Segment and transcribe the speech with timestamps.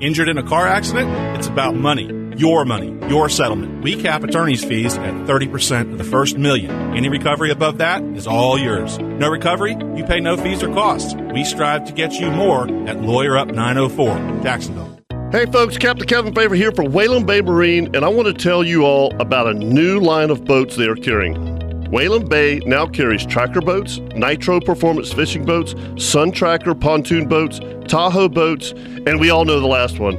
[0.00, 1.10] Injured in a car accident?
[1.36, 2.08] It's about money.
[2.36, 3.82] Your money, your settlement.
[3.82, 6.70] We cap attorney's fees at 30% of the first million.
[6.96, 8.96] Any recovery above that is all yours.
[8.98, 9.76] No recovery?
[9.96, 11.14] You pay no fees or costs.
[11.34, 15.00] We strive to get you more at Lawyer Up 904, Jacksonville.
[15.32, 18.62] Hey folks, Captain Kevin Favor here for Whalen Bay Marine, and I want to tell
[18.62, 21.57] you all about a new line of boats they are carrying.
[21.90, 28.28] Whalen Bay now carries tracker boats, Nitro performance fishing boats, Sun Tracker pontoon boats, Tahoe
[28.28, 30.16] boats, and we all know the last one,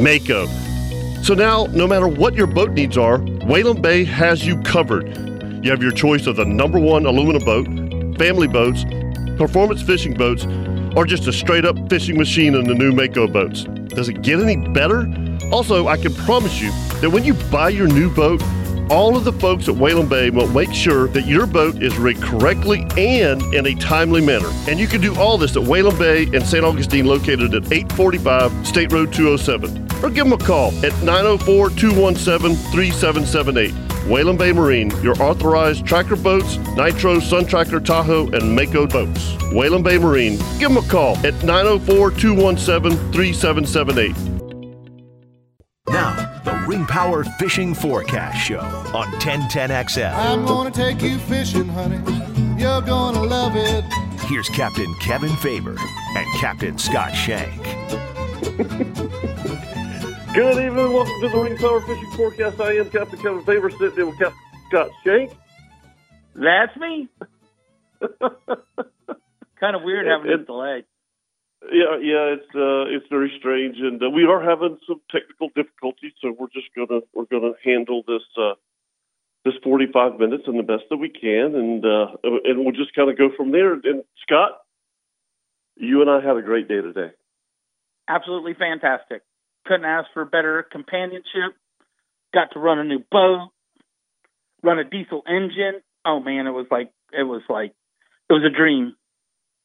[0.00, 0.46] Mako.
[1.24, 5.08] So now, no matter what your boat needs are, Whalen Bay has you covered.
[5.64, 7.66] You have your choice of the number one aluminum boat,
[8.16, 8.84] family boats,
[9.36, 10.46] performance fishing boats,
[10.96, 13.64] or just a straight up fishing machine in the new Mako boats.
[13.88, 15.12] Does it get any better?
[15.50, 18.40] Also, I can promise you that when you buy your new boat,
[18.90, 22.22] all of the folks at Whalen Bay will make sure that your boat is rigged
[22.22, 24.48] correctly and in a timely manner.
[24.68, 26.64] And you can do all this at Whalen Bay in St.
[26.64, 29.88] Augustine, located at 845 State Road 207.
[30.02, 33.88] Or give them a call at 904 217 3778.
[34.08, 39.34] Whalen Bay Marine, your authorized tracker boats, Nitro, Sun Tracker, Tahoe, and Mako boats.
[39.52, 44.16] Whalen Bay Marine, give them a call at 904 217 3778.
[45.88, 46.27] Now,
[46.78, 50.14] the Ring Power Fishing Forecast Show on 1010XL.
[50.14, 51.96] I'm gonna take you fishing, honey.
[52.60, 53.84] You're gonna love it.
[54.26, 55.76] Here's Captain Kevin Faber
[56.16, 57.62] and Captain Scott Shank.
[60.34, 60.92] Good evening.
[60.92, 62.60] Welcome to the Ring Power Fishing Forecast.
[62.60, 65.32] I am Captain Kevin Favor, sitting in with Captain Scott Shank.
[66.34, 67.08] That's me.
[69.58, 70.84] kind of weird having this delay.
[71.62, 76.12] Yeah, yeah, it's uh, it's very strange, and uh, we are having some technical difficulties.
[76.22, 78.54] So we're just gonna we're gonna handle this uh,
[79.44, 82.94] this forty five minutes in the best that we can, and uh, and we'll just
[82.94, 83.72] kind of go from there.
[83.72, 84.52] And Scott,
[85.74, 87.10] you and I had a great day today.
[88.08, 89.22] Absolutely fantastic.
[89.66, 91.58] Couldn't ask for better companionship.
[92.32, 93.50] Got to run a new boat,
[94.62, 95.82] run a diesel engine.
[96.06, 97.74] Oh man, it was like it was like
[98.30, 98.94] it was a dream.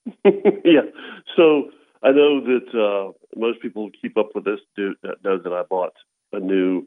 [0.25, 0.89] yeah.
[1.37, 1.69] So
[2.03, 5.63] I know that uh, most people who keep up with this do know that I
[5.63, 5.93] bought
[6.33, 6.83] a new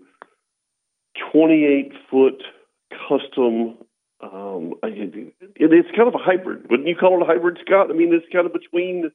[1.33, 2.43] 28 foot
[3.09, 3.79] custom.
[4.21, 6.71] Um, it, it's kind of a hybrid.
[6.71, 7.91] Wouldn't you call it a hybrid, Scott?
[7.91, 9.11] I mean, it's kind of between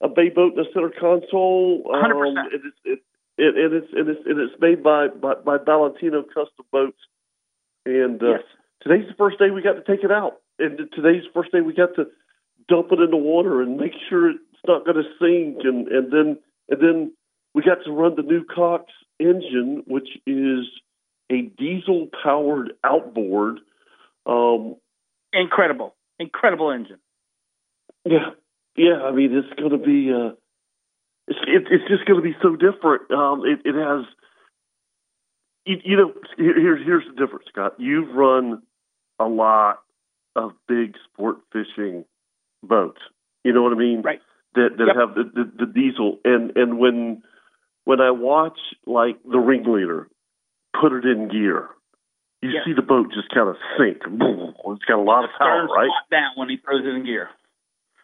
[0.00, 1.82] a bay boat and a center console.
[1.92, 2.54] Hundred Um, percent.
[2.54, 2.98] it, it,
[3.38, 6.98] it, it, it's it, it's and it's made by, by by Valentino Custom Boats,
[7.86, 8.42] and uh, Yes.
[8.82, 11.60] today's the first day we got to take it out, and today's the first day
[11.60, 12.06] we got to
[12.68, 14.32] dump it in the water and make sure
[14.62, 16.38] it's not going to sink, and and then
[16.68, 17.12] and then
[17.54, 18.84] we got to run the new Cox
[19.18, 20.66] engine, which is
[21.30, 23.60] a diesel powered outboard.
[24.26, 24.76] Um,
[25.32, 26.98] Incredible, incredible engine.
[28.04, 28.30] yeah,
[28.76, 29.02] yeah.
[29.04, 30.34] I mean, it's going to be uh,
[31.28, 33.10] it's it, it's just going to be so different.
[33.10, 34.04] Um, it, it has.
[35.66, 37.74] You, you know, here, here's here's the difference, Scott.
[37.78, 38.62] You've run
[39.20, 39.78] a lot
[40.34, 42.04] of big sport fishing
[42.62, 43.00] boats.
[43.44, 44.02] You know what I mean?
[44.02, 44.20] Right.
[44.54, 44.96] That that Yep.
[44.96, 47.22] have the, the the diesel and and when
[47.84, 50.08] when I watch like the ringleader
[50.80, 51.68] put it in gear,
[52.42, 53.98] you see the boat just kind of sink.
[54.02, 55.88] It's got a lot of power, right?
[56.10, 57.28] down when he throws it in gear,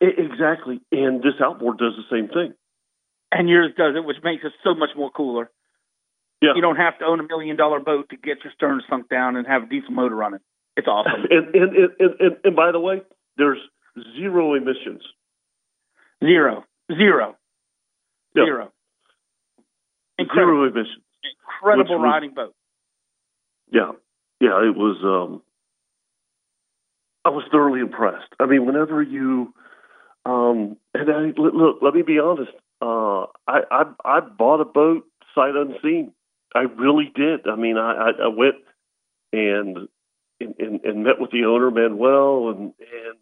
[0.03, 0.81] E- exactly.
[0.93, 2.55] And this outboard does the same thing.
[3.33, 5.51] and yours does it, which makes it so much more cooler.
[6.43, 6.51] Yeah.
[6.55, 9.37] You don't have to own a million dollar boat to get your stern sunk down
[9.37, 10.41] and have a diesel motor running.
[10.77, 11.25] It's awesome.
[11.31, 13.03] and, and, and, and, and, and by the way,
[13.37, 13.59] there's
[14.19, 15.03] zero emissions.
[16.25, 16.65] Zero,
[16.97, 17.37] zero,
[18.35, 18.45] Yeah.
[18.45, 18.73] zero.
[20.19, 21.05] Incredible, Zero emissions.
[21.23, 22.55] incredible riding boat.
[23.71, 23.93] Yeah.
[24.41, 25.43] Yeah, it was um
[27.25, 28.33] I was thoroughly impressed.
[28.39, 29.53] I mean, whenever you
[30.25, 34.65] um and I look, look let me be honest, uh I I I bought a
[34.65, 35.05] boat
[35.35, 36.13] sight unseen.
[36.55, 37.47] I really did.
[37.47, 38.57] I mean, I I, I went
[39.33, 39.89] and,
[40.41, 43.19] and and and met with the owner Manuel and and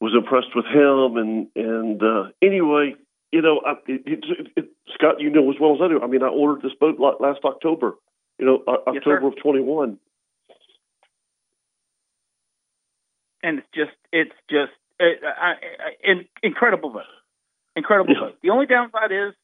[0.00, 2.94] was impressed with him and and uh anyway,
[3.32, 4.24] you know, I, it, it,
[4.56, 4.64] it,
[4.94, 6.00] Scott, you know as well as I do.
[6.02, 7.94] I mean, I ordered this boat la- last October.
[8.38, 8.96] You know, o- Yes.
[8.98, 9.98] October of twenty one.
[13.42, 17.02] and it's just it's just uh, I, I, in, incredible boat,
[17.76, 18.20] incredible Yeah.
[18.20, 18.38] boat.
[18.42, 19.34] The only downside is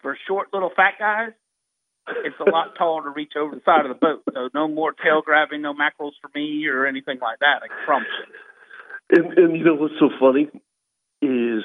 [0.00, 1.32] for short little fat guys,
[2.24, 4.22] it's a lot taller to reach over the side of the boat.
[4.32, 7.62] So no more tail grabbing, no mackerels for me or anything like that.
[7.62, 8.34] I promise you.
[9.14, 10.48] And, and you know what's so funny
[11.22, 11.64] is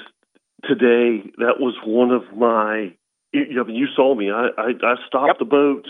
[0.65, 2.93] today that was one of my.
[3.33, 4.31] You, you- I mean, you saw me.
[4.31, 5.39] I I, I stopped Yep.
[5.39, 5.87] the boat.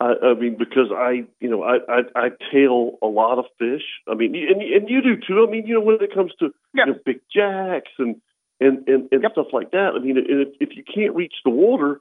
[0.00, 3.82] I, I mean, because I, you know, I, I I tail a lot of fish.
[4.08, 5.46] I mean, and and you do too.
[5.46, 6.88] I mean, you know, when it comes to Yes.
[6.88, 8.16] you know, big jacks and
[8.60, 9.32] and and, and Yep.
[9.32, 9.92] stuff like that.
[9.96, 12.00] I mean, if, if you can't reach the water,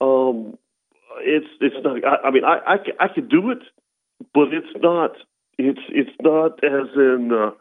[0.00, 0.58] Um,
[1.20, 1.96] it's it's not.
[2.04, 3.60] I, mean I I I could do it,
[4.34, 5.12] but it's not.
[5.58, 7.52] It's it's not as in uh,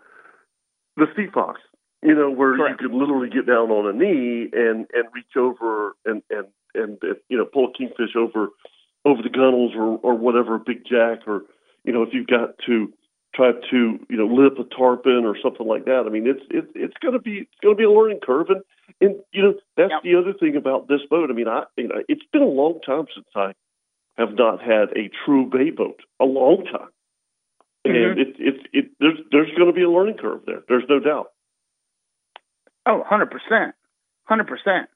[0.97, 1.59] the sea fox.
[2.01, 2.81] You know, where Correct.
[2.81, 6.97] you could literally get down on a knee and and reach over and and and
[7.29, 8.49] you know pull a kingfish over
[9.05, 11.43] over the gunnels or or whatever, a big jack, or
[11.85, 12.91] you know if you've got to
[13.33, 16.03] try to you know lip a tarpon or something like that.
[16.05, 18.47] I mean, it's it's it's going to be it's going to be a learning curve,
[18.49, 18.61] and
[18.99, 20.03] and you know that's Yep.
[20.03, 21.29] the other thing about this boat.
[21.29, 23.53] I mean, I you know it's been a long time since I
[24.17, 26.89] have not had a true bay boat, a long time,
[27.85, 28.17] and Mhm.
[28.19, 30.63] it it it there's there's going to be a learning curve there.
[30.67, 31.31] There's no doubt.
[32.85, 33.73] Oh, 100%.
[34.29, 34.87] 100%.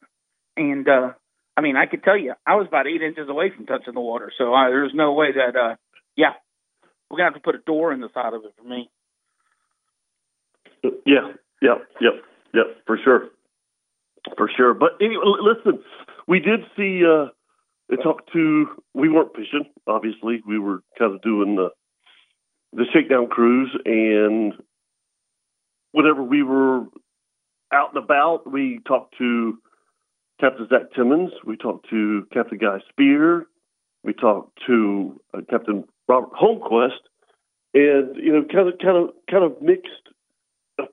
[0.57, 1.13] And, uh,
[1.55, 4.01] I mean, I could tell you, I was about eight inches away from touching the
[4.01, 4.29] water.
[4.37, 5.75] So I, there's no way that, uh,
[6.17, 6.33] yeah,
[7.09, 8.89] we're going to have to put a door in the side of it for me.
[11.05, 11.31] Yeah,
[11.61, 12.13] yeah, yep,
[12.53, 13.29] yep, for sure,
[14.37, 14.73] for sure.
[14.73, 15.79] But anyway, listen,
[16.27, 17.03] we did see.
[17.05, 17.27] uh
[17.89, 18.67] and talked to.
[18.93, 20.41] We weren't fishing, obviously.
[20.45, 21.69] We were kind of doing the
[22.73, 24.53] the shakedown cruise, and
[25.91, 26.85] whenever we were
[27.73, 29.57] out and about, we talked to
[30.39, 31.31] Captain Zach Timmons.
[31.45, 33.47] We talked to Captain Guy Spear.
[34.03, 37.01] We talked to uh, Captain Robert Holmquist,
[37.73, 39.91] and you know, kind of, kind of, kind of mixed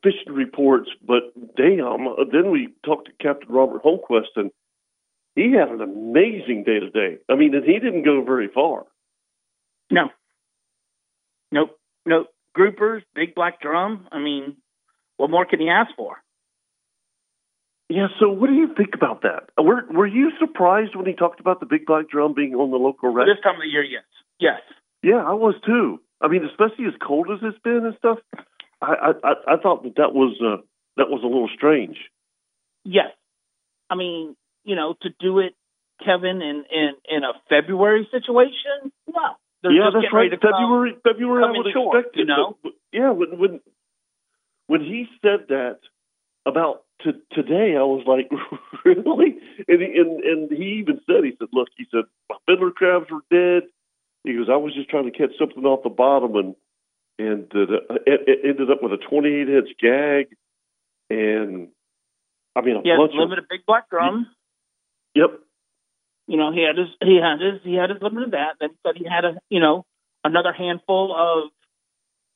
[0.02, 0.88] fishing reports.
[1.06, 4.50] But damn, then we talked to Captain Robert Holmquist, and
[5.36, 7.18] he had an amazing day today.
[7.28, 8.84] I mean, and he didn't go very far.
[9.90, 10.08] No.
[11.54, 11.78] Nope.
[12.04, 12.26] Nope.
[12.56, 14.08] Groupers, big black drum.
[14.12, 14.56] I mean,
[15.16, 16.16] what more can he ask for?
[17.88, 18.08] Yeah.
[18.20, 19.50] So, what do you think about that?
[19.56, 22.76] Were Were you surprised when he talked about the big black drum being on the
[22.76, 23.26] local wreck?
[23.26, 24.04] This time of the year, yes.
[24.40, 24.60] Yes.
[25.02, 26.00] Yeah, I was too.
[26.20, 28.18] I mean, especially as cold as it's been and stuff.
[28.82, 30.62] I I I- I thought that that was uh,
[30.96, 31.98] that was a little strange.
[32.84, 33.12] Yes.
[33.90, 34.34] I mean,
[34.64, 35.54] you know, to do it,
[36.04, 39.36] Kevin, in, in, in a February situation, no.
[39.64, 40.28] They're yeah, that's right.
[40.28, 40.52] to come.
[40.52, 42.20] February, February, I come would short, expect it.
[42.20, 42.58] you know?
[42.62, 43.60] but- yeah, when when
[44.66, 45.78] when he said that
[46.44, 48.28] about to, today, I was like,
[48.84, 49.40] really?
[49.66, 53.06] And he, and and he even said, he said, look, he said my fiddler crabs
[53.10, 53.68] were dead.
[54.22, 56.54] He goes, I was just trying to catch something off the bottom, and
[57.18, 60.36] and uh, it, it ended up with a 28 inch gag,
[61.08, 61.68] and
[62.54, 64.26] I mean a had bunch limited big black drum.
[65.16, 65.40] of yep,
[66.26, 68.56] You know, he had his he had his he had his limit of that.
[68.60, 69.84] Then he said he had a you know
[70.24, 71.50] another handful of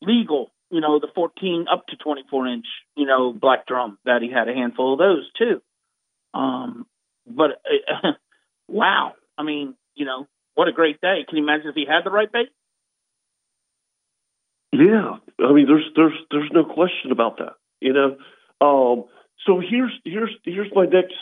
[0.02, 4.30] legal, you know, the 14 up to 24 inch, you know, black drum that he
[4.30, 5.62] had a handful of those too.
[6.34, 6.86] Um,
[7.26, 8.12] but uh,
[8.68, 11.24] wow, I mean, you know, what a great day!
[11.28, 12.48] Can you imagine if he had the right bait?
[14.72, 17.54] Yeah, I mean, there's there's there's no question about that.
[17.80, 18.16] You know,
[18.60, 19.04] um,
[19.46, 21.14] so here's here's here's my next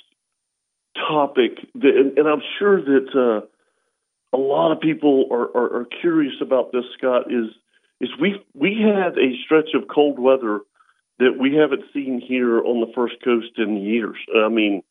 [1.08, 3.46] topic, that, and, I'm sure that uh,
[4.37, 6.84] a lot of people are, are, are curious about this.
[6.98, 7.48] Scott is
[8.00, 10.60] is we we had a stretch of cold weather
[11.19, 14.16] that we haven't seen here on the first coast in years.
[14.37, 14.82] I mean,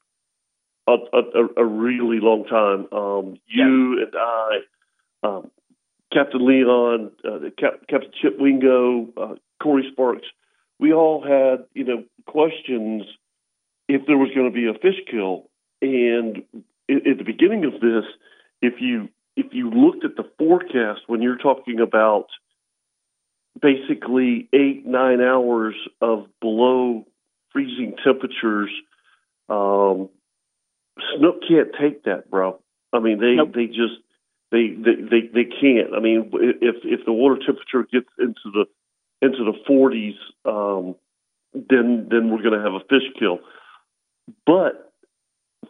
[0.87, 2.87] a, a, a really long time.
[2.91, 4.57] Um, you and I,
[5.23, 5.51] um,
[6.11, 10.27] Captain Leon, uh, Cap- Captain Chip Wingo, uh, Corey Sparks,
[10.79, 13.03] we all had, you know, questions
[13.87, 15.49] if there was going to be a fish kill.
[15.85, 16.37] And
[16.89, 18.05] at, the beginning of this,
[18.61, 22.27] if you if you looked at the forecast when you're talking about
[23.61, 27.05] basically eight nine hours of below
[27.51, 28.69] freezing temperatures,
[29.49, 30.09] um,
[31.17, 32.59] Snook can't take that, bro.
[32.93, 33.53] I mean, they Nope.
[33.53, 33.99] they just
[34.51, 35.93] they, they they they can't.
[35.95, 38.65] I mean, if if the water temperature gets into the
[39.21, 40.15] into the 40s,
[40.45, 40.95] um,
[41.53, 43.39] then then we're going to have a fish kill.
[44.45, 44.84] But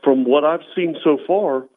[0.03, 1.67] from what I've seen so far,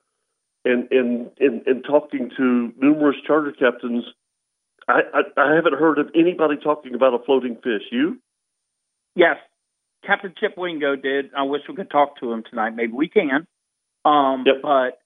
[0.64, 4.04] and and and, and talking to numerous charter captains,
[4.88, 7.82] I, I I haven't heard of anybody talking about a floating fish.
[7.90, 8.18] You?
[9.14, 9.36] Yes,
[10.06, 11.26] Captain Chip Wingo did.
[11.36, 12.70] I wish we could talk to him tonight.
[12.70, 13.46] Maybe we can.
[14.04, 14.56] Um, Yep.
[14.62, 14.98] But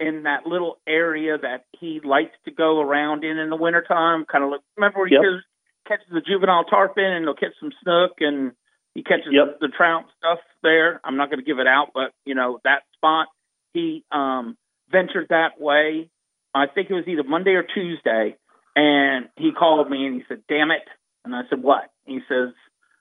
[0.00, 4.44] in that little area that he likes to go around in in the wintertime, kind
[4.44, 4.62] of look.
[4.76, 5.22] Remember where he Yep.
[5.22, 5.44] catches,
[5.86, 8.52] catches the juvenile tarpon and he'll catch some snook and
[8.94, 9.60] he catches Yep.
[9.60, 11.00] the, trout stuff there.
[11.04, 13.28] I'm not going to give it out, but you know that spot.
[13.74, 14.56] He um,
[14.90, 16.10] ventured that way.
[16.54, 18.36] I think it was either Monday or Tuesday,
[18.76, 20.86] and he called me and he said, "Damn it!"
[21.24, 22.50] And I said, "What?" He says,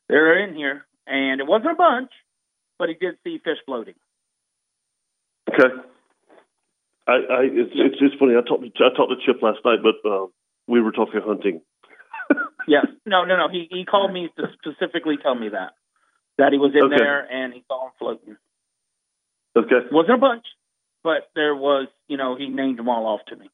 [0.08, 2.12] "They're in here." and it wasn't a bunch,
[2.80, 3.96] but he did see fish floating.
[5.50, 5.76] Okay.
[7.08, 8.34] I, I it's, it's it's funny.
[8.38, 10.28] I talked to, I talked to Chip last night, but uh,
[10.68, 11.62] we were talking hunting.
[12.68, 13.50] Yes, no, no, no.
[13.52, 15.72] He he called me to specifically tell me that
[16.38, 16.96] that he was in Okay.
[16.98, 18.38] there and he saw him floating.
[19.56, 19.88] Okay.
[19.92, 20.46] wasn't a bunch,
[21.04, 23.50] but there was, you know, he named them all off to me.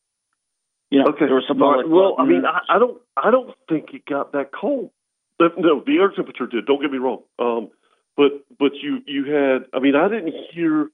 [0.90, 1.26] You know, Okay.
[1.26, 1.88] there was some right.
[1.88, 4.92] Well, I mean, I, I don't, I don't think it got that cold.
[5.40, 6.66] Uh, No, the air temperature did.
[6.66, 7.24] Don't get me wrong.
[7.40, 7.70] Um,
[8.16, 9.66] but but you you had.
[9.74, 10.90] I mean, I didn't hear.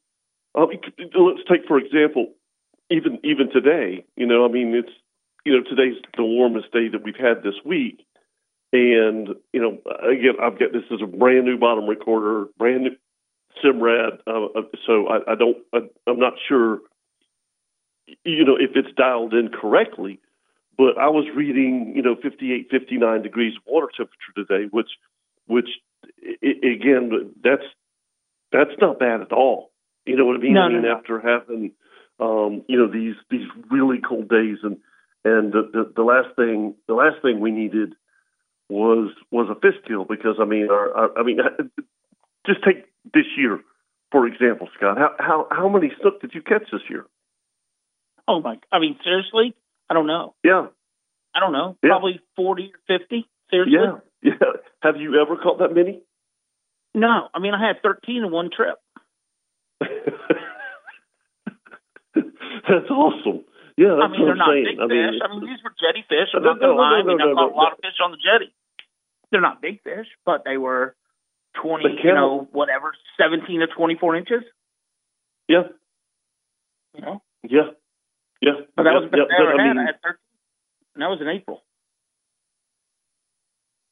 [0.56, 0.82] I mean,
[1.16, 2.34] let's take for example,
[2.90, 4.04] even even today.
[4.18, 4.92] You know, I mean, it's
[5.46, 8.06] you know today's the warmest day that we've had this week,
[8.74, 9.78] and you know,
[10.10, 12.92] again, I've got this is a brand new bottom recorder, brand new
[13.64, 14.20] Simrad.
[14.28, 15.58] Uh, uh, so I, I don't.
[15.74, 16.80] I, I'm not sure
[18.26, 20.20] you know, if it's dialed in correctly.
[20.78, 24.90] But I was reading, you know, 58, 59 degrees water temperature today, which,
[25.46, 25.70] which
[26.26, 27.64] i- again, that's
[28.52, 29.72] that's not bad at all.
[30.06, 30.54] You know what I mean?
[30.54, 30.96] No, I mean, no.
[30.96, 31.72] after having,
[32.20, 34.78] um, you know, these these really cold days, and
[35.24, 37.94] and the, the the last thing the last thing we needed
[38.74, 41.38] was was a fish kill because I mean, our, our I mean,
[42.48, 43.60] just take this year
[44.14, 44.98] for example, Scott.
[44.98, 47.06] How how how many snook did you catch this year?
[48.28, 48.58] Oh my!
[48.72, 49.56] I mean, seriously,
[49.90, 50.36] I don't know.
[50.44, 50.68] Yeah,
[51.36, 51.76] I don't know.
[51.84, 51.90] Yeah.
[51.90, 53.28] Probably forty or fifty.
[53.50, 53.74] Seriously?
[53.74, 54.54] Yeah, yeah.
[54.82, 56.02] Have you ever caught that many?
[56.94, 57.28] No.
[57.34, 58.78] I mean, I had thirteen in one trip.
[62.16, 63.44] That's awesome.
[63.76, 64.66] Yeah, that's I mean, they're I'm not saying.
[64.70, 65.20] big I mean, fish.
[65.26, 66.30] I mean, these were jetty fish.
[66.38, 66.94] I'm No, not gonna no, no, lie.
[66.94, 68.54] I no, mean, no, I caught a lot of fish on the jetty.
[69.34, 70.96] They're not big fish, but they were
[71.62, 71.86] twenty.
[72.04, 74.44] You know, whatever, seventeen to twenty-four inches.
[75.50, 75.64] yeah,
[76.94, 77.74] You know, yeah,
[78.42, 78.52] yeah.
[78.78, 80.30] but that yeah, was yeah, I mean, I had thirteen.
[80.96, 81.64] And that was in April.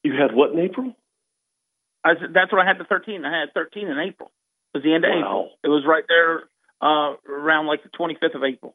[0.04, 0.94] you had what in April?
[2.04, 3.24] I said that's what I had the thirteen.
[3.24, 4.30] I had thirteen in April.
[4.74, 5.18] It was the end of Wow.
[5.18, 5.50] April.
[5.64, 6.44] It was right there
[6.80, 8.74] uh around like the twenty fifth of April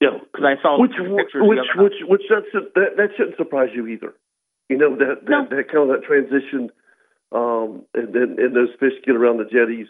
[0.00, 2.42] Yeah, because I saw which pictures the which which, which that,
[2.74, 4.14] that that shouldn't surprise you either.
[4.68, 5.46] You know that that, No.
[5.56, 6.70] that kind of that transition,
[7.32, 9.88] um, and then and those fish get around the jetties.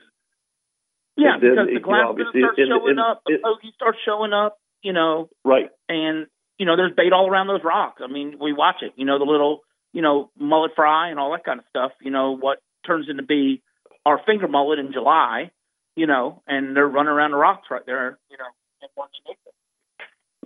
[1.16, 4.92] Yeah, and because the glass starts showing and up, the pokey starts showing up, you
[4.92, 5.70] know, Right.
[5.88, 6.26] and
[6.58, 8.02] you know, there's bait all around those rocks.
[8.02, 8.92] I mean, we watch it.
[8.96, 9.60] You know, the little,
[9.92, 11.92] you know, mullet fry and all that kind of stuff.
[12.02, 13.62] You know, what turns into be
[14.04, 15.50] our finger mullet in July.
[15.96, 18.18] You know, and they're running around the rocks right there.
[18.30, 18.44] You know,
[18.82, 19.38] and watching it.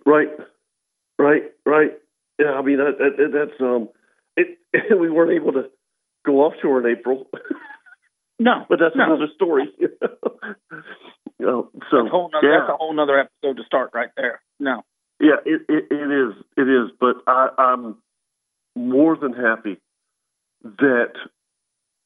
[0.07, 0.29] Right,
[1.19, 1.99] right, right.
[2.39, 3.89] Yeah, I mean that, that, that's um.
[4.99, 5.65] We weren't able to
[6.25, 7.27] go offshore in April,
[8.39, 9.05] No, but that's no.
[9.05, 9.69] another story.
[11.39, 13.93] You know, so That's a whole nother, yeah, that's a whole nother episode to start
[13.95, 14.43] right there.
[14.59, 14.83] No,
[15.19, 16.91] yeah, it, it, it is, it is.
[17.01, 17.97] But I, I'm
[18.77, 19.79] more than happy
[20.63, 21.13] that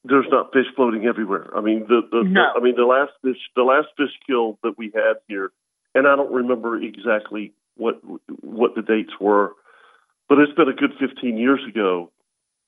[0.05, 1.49] there's not fish floating everywhere.
[1.53, 2.47] I mean, the, the, No.
[2.53, 5.51] the I mean the last fish, the last fish kill that we had here,
[5.93, 7.99] and I don't remember exactly what
[8.41, 9.51] what the dates were,
[10.29, 12.09] but it's been a good 15 years ago,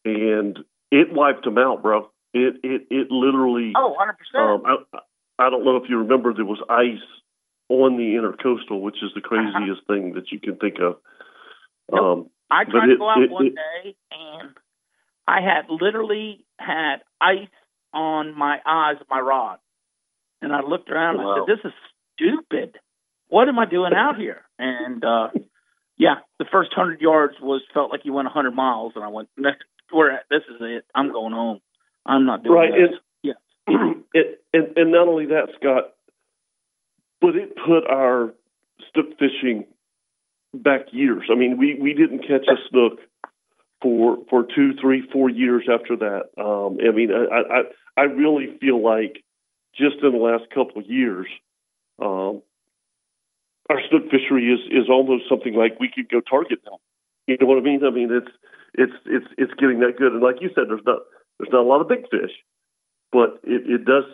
[0.06, 0.60] and
[0.92, 2.10] it wiped them out, bro.
[2.34, 3.74] It it it literally.
[3.76, 4.44] oh, 100 percent.
[4.44, 4.86] Um.
[4.94, 5.00] I,
[5.40, 7.04] I don't know if you remember there was ice
[7.70, 10.98] on the intercoastal, which is the craziest thing that you can think of.
[11.92, 12.02] Nope.
[12.02, 14.50] Um, I tried it- to go out it- one it- day and
[15.28, 17.50] I had literally had ice
[17.94, 19.60] on my eyes my rod.
[20.42, 21.74] And I looked around and I said, This is
[22.16, 22.78] stupid.
[23.28, 24.42] What am I doing out here?
[24.58, 25.30] And uh
[25.98, 29.10] yeah, the first hundred yards was felt like you went a hundred miles and I
[29.10, 29.30] went
[29.94, 30.86] we're at this is it.
[30.96, 31.60] I'm going home.
[32.06, 33.00] I'm not doing Right, this.
[33.24, 33.34] yeah.
[34.14, 35.94] it, and, and not only that, Scott,
[37.20, 38.34] but it put our
[38.94, 39.66] snook fishing
[40.54, 41.24] back years.
[41.32, 43.00] I mean, we, we didn't catch a snook
[43.82, 46.30] for for two, three, four years after that.
[46.42, 47.62] Um, I mean, I, I
[48.02, 49.24] I really feel like
[49.76, 51.28] just in the last couple of years,
[52.02, 52.42] um,
[53.70, 56.80] our snook fishery is is almost something like we could go target now.
[57.28, 57.82] You know what I mean?
[57.86, 58.32] I mean, it's
[58.78, 60.14] it's it's it's getting that good.
[60.14, 61.00] And like you said, there's not
[61.40, 62.32] there's not a lot of big fish,
[63.12, 64.06] but it, it does.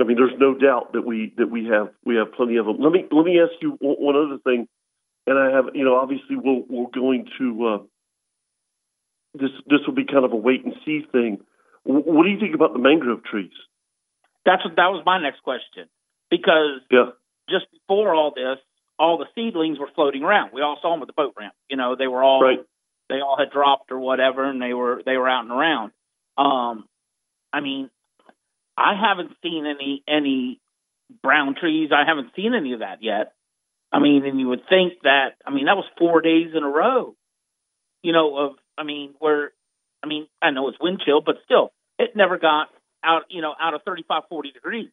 [0.00, 2.80] I mean, there's no doubt that we that we have we have plenty of them.
[2.80, 4.66] Let me let me ask you one, other thing,
[5.26, 7.78] and I have you know obviously we'll we're going to uh,
[9.34, 11.38] this this will be kind of a wait and see thing.
[11.84, 13.52] What do you think about the mangrove trees?
[14.44, 15.88] That's what that was my next question.
[16.30, 17.12] Because Yeah,
[17.48, 18.58] just before all this,
[18.98, 20.50] all the seedlings were floating around.
[20.52, 21.54] We all saw them at the boat ramp.
[21.68, 22.60] You know, they were all right.
[23.08, 25.92] They all had dropped or whatever, and they were they were out and around.
[26.36, 26.86] Um,
[27.52, 27.90] I mean,
[28.76, 30.60] I haven't seen any any
[31.22, 31.90] brown trees.
[31.92, 33.32] I haven't seen any of that yet.
[33.90, 35.30] I mean, and you would think that.
[35.46, 37.14] I mean, that was four days in a row.
[38.02, 39.52] You know, of I mean, where
[40.02, 42.68] I mean, I know it's wind chill, but still, it never got
[43.02, 43.22] out.
[43.30, 44.90] You know, out of thirty five, forty degrees.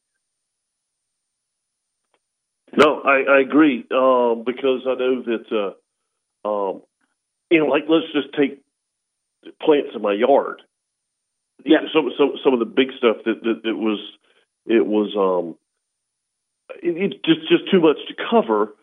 [2.75, 5.73] No, I, I agree um, because I know that
[6.43, 6.81] uh, um,
[7.49, 8.61] you know, like let's just take
[9.61, 10.61] plants in my yard.
[11.63, 11.79] Yeah.
[11.93, 13.99] some some some of the big stuff that that, that was
[14.65, 15.55] it was um
[16.81, 18.75] it, it's just just too much to cover.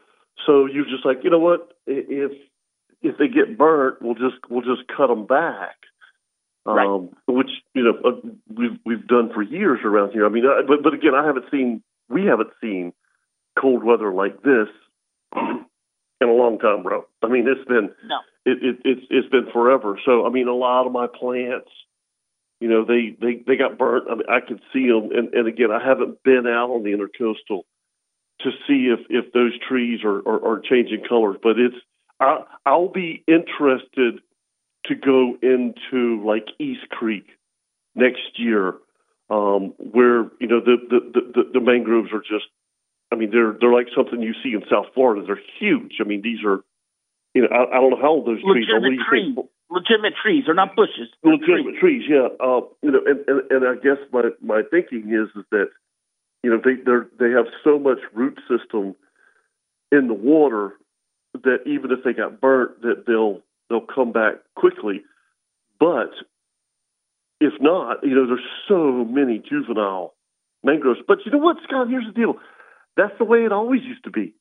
[0.46, 1.72] So you're just like, you know what?
[1.86, 2.32] If
[3.02, 5.76] if they get burnt, we'll just we'll just cut them back.
[6.64, 7.10] Um, Right.
[7.26, 10.24] Which you know uh, we've we've done for years around here.
[10.24, 12.92] I mean, uh, but but again, I haven't seen we haven't seen
[13.60, 14.68] cold weather like this
[15.36, 17.04] in a long time, bro.
[17.22, 18.18] I mean, it's been No.
[18.44, 19.98] It, it it's it's been forever.
[20.04, 21.70] So I mean, a lot of my plants,
[22.60, 24.06] you know, they they they got burnt.
[24.10, 26.90] I mean, I could see them, and and again, I haven't been out on the
[26.90, 27.62] intercoastal
[28.40, 31.76] to see if if those trees are are, are changing colors, but it's
[32.20, 34.20] I I'll be interested
[34.86, 37.26] to go into like East Creek
[37.94, 38.74] next year,
[39.30, 42.46] um, where you know the the, the the mangroves are just.
[43.10, 45.22] I mean, they're they're like something you see in South Florida.
[45.26, 45.96] They're huge.
[46.00, 46.64] I mean, these are,
[47.34, 48.80] you know, I, I don't know how old those trees are.
[48.80, 49.34] Legitimate you trees.
[49.34, 49.48] think?
[49.70, 50.42] Legitimate trees.
[50.44, 51.08] They're not bushes.
[51.22, 52.04] They're legitimate trees.
[52.04, 52.28] trees, yeah.
[52.38, 55.68] Uh, you know, and, and and I guess my my thinking is is that
[56.42, 58.94] you know they they they have so much root system
[59.90, 60.74] in the water
[61.34, 65.02] that even if they got burnt, that they'll they'll come back quickly.
[65.80, 66.12] But
[67.40, 70.14] if not, you know, there's so many juvenile
[70.62, 71.00] mangroves.
[71.08, 71.88] But you know what, Scott?
[71.88, 72.34] Here's the deal.
[72.96, 74.34] That's the way it always used to be.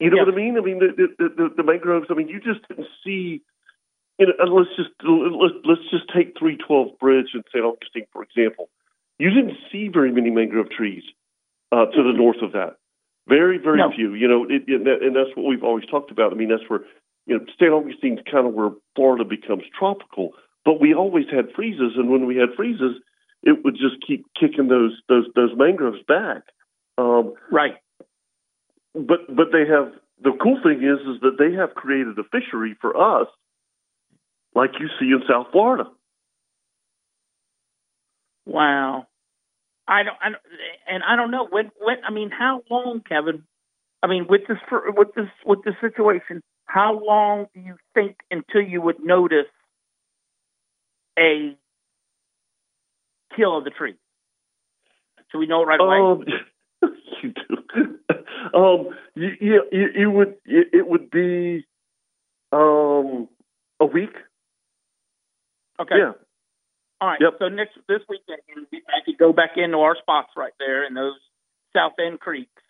[0.00, 0.24] You know Yeah.
[0.24, 0.56] what I mean?
[0.58, 2.06] I mean, the, the, the, the mangroves.
[2.10, 3.42] I mean, you just didn't see
[4.18, 7.64] you know, and let's just let's let's just take 312 Bridge and St.
[7.64, 8.68] Augustine for example.
[9.18, 11.02] You didn't see very many mangrove trees
[11.72, 12.76] uh, to the north of that.
[13.28, 13.90] Very, very No.
[13.94, 14.14] few.
[14.14, 16.32] You know, it, it, and that's what we've always talked about.
[16.32, 16.80] I mean, that's where
[17.26, 17.72] you know St.
[17.72, 20.30] Augustine's kind of where Florida becomes tropical.
[20.64, 22.96] But we always had freezes, and when we had freezes,
[23.42, 26.42] it would just keep kicking those those those mangroves back.
[26.98, 27.74] Um, Right.
[28.94, 32.76] But but they have the cool thing is is that they have created a fishery
[32.80, 33.28] for us
[34.54, 35.84] like you see in South Florida.
[38.46, 39.06] Wow.
[39.86, 40.42] I don't, I don't,
[40.88, 41.70] and I don't know when.
[41.78, 43.44] When I mean, how long, Kevin?
[44.02, 48.62] I mean, with this with this with this situation, how long do you think until
[48.62, 49.46] you would notice
[51.18, 51.56] a
[53.36, 53.94] kill of the tree?
[55.30, 55.98] So we know it right away.
[55.98, 56.90] Um,
[57.22, 57.63] you do.
[58.54, 59.62] Um, you, you,
[59.94, 61.66] you, would it, it would be
[62.52, 63.28] um
[63.80, 64.14] a week.
[65.80, 65.96] okay.
[65.98, 66.12] Yeah.
[67.00, 67.18] All right.
[67.20, 67.34] Yep.
[67.38, 68.40] So next this weekend,
[68.72, 71.18] we I could go back into our spots right there in those
[71.76, 72.62] South End creeks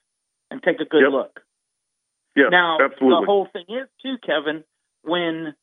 [0.51, 1.13] and take a good Yep.
[1.13, 1.41] look.
[2.37, 2.49] Yeah.
[2.51, 3.21] now absolutely.
[3.23, 4.65] the whole thing is too, Kevin.
[5.03, 5.55] When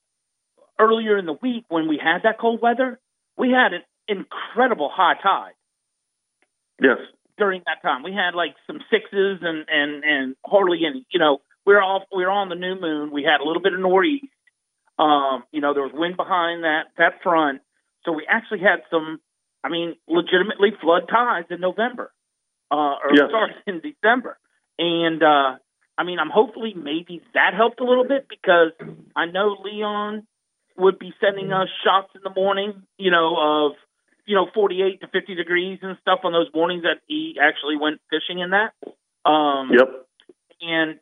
[0.80, 3.00] earlier in the week when we had that cold weather,
[3.38, 5.54] we had an incredible high tide
[6.82, 6.98] yes.
[7.42, 8.04] During that time.
[8.04, 11.06] We had like some sixes and and and hardly any.
[11.12, 12.04] You know, we were off.
[12.16, 13.10] We were on the new moon.
[13.12, 14.32] We had a little bit of northeast.
[15.00, 17.62] Um, you know, there was wind behind that that front,
[18.06, 19.20] so we actually had some.
[19.64, 22.12] I mean, legitimately flood tides in November,
[22.72, 23.30] uh, or Yes.
[23.30, 24.38] sorry, in December.
[24.80, 25.58] And uh,
[25.98, 28.72] I mean, I'm hopefully maybe that helped a little bit because
[29.16, 30.26] I know Leon
[30.78, 32.84] would be sending us shots in the morning.
[32.98, 33.72] You know, of
[34.26, 38.00] you know, 48 to 50 degrees and stuff on those mornings that he actually went
[38.10, 38.74] fishing in that.
[39.30, 40.08] Um, Yep.
[40.62, 41.00] And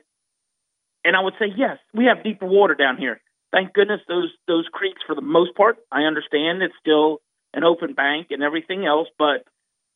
[1.04, 3.20] and I would say yes, we have deeper water down here.
[3.52, 5.78] Thank goodness those those creeks for the most part.
[5.92, 7.22] I understand it's still
[7.54, 9.44] an open bank and everything else, but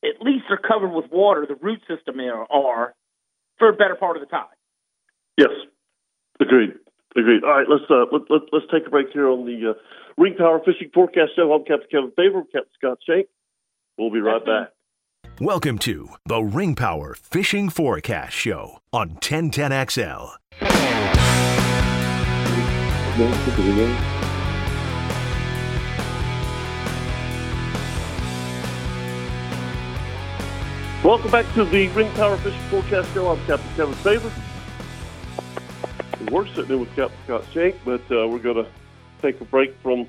[0.04, 1.46] at least they're covered with water.
[1.48, 2.94] The root system are, are
[3.58, 4.46] for a better part of the time.
[5.38, 5.50] Yes.
[6.40, 6.74] Agreed.
[7.16, 7.44] Agreed.
[7.44, 9.74] All right, let's uh, let, let, let's take a break here on the uh,
[10.18, 11.52] Ring Power Fishing Forecast Show.
[11.52, 13.28] I'm Captain Kevin Favor, Captain Scott Shank.
[13.96, 14.70] We'll be right back.
[15.40, 20.34] Welcome to the Ring Power Fishing Forecast Show on 1010XL.
[31.04, 33.28] Welcome back to the Ring Power Fishing Forecast Show.
[33.28, 34.32] I'm Captain Kevin Favor.
[36.30, 38.66] We're sitting in with Captain Scott Shank, but uh, we're going to
[39.22, 40.06] take a break from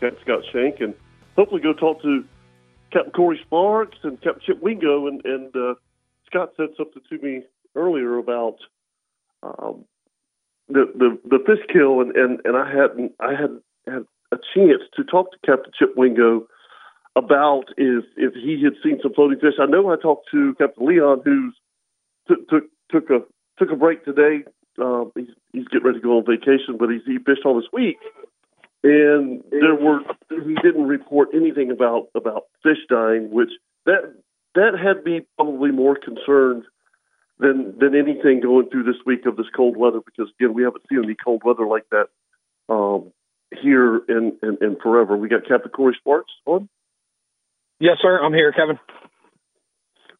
[0.00, 0.94] Captain Scott Shank and
[1.36, 2.24] hopefully go talk to
[2.92, 5.06] Captain Corey Sparks and Captain Chip Wingo.
[5.06, 5.74] And, and uh,
[6.26, 7.42] Scott said something to me
[7.74, 8.56] earlier about
[9.42, 9.84] um,
[10.68, 14.82] the, the the fish kill, and, and, and I hadn't I had had a chance
[14.96, 16.46] to talk to Captain Chip Wingo
[17.16, 19.54] about if if he had seen some floating fish.
[19.60, 21.54] I know I talked to Captain Leon, who's
[22.28, 23.20] took took took a
[23.58, 24.44] took a break today.
[24.80, 27.70] Uh, he's he's getting ready to go on vacation, but he's, he fished all this
[27.72, 27.98] week,
[28.82, 33.50] and there were he didn't report anything about about fish dying, which
[33.86, 34.14] that
[34.54, 36.64] that had me probably more concerned
[37.38, 40.84] than than anything going through this week of this cold weather because again we haven't
[40.88, 42.06] seen any cold weather like that
[42.72, 43.12] um,
[43.62, 45.16] here in, in in forever.
[45.16, 46.68] We got Captain Corey Sparks on.
[47.78, 48.22] Yes, sir.
[48.22, 48.78] I'm here, Kevin.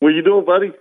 [0.01, 0.73] What you doing, buddy?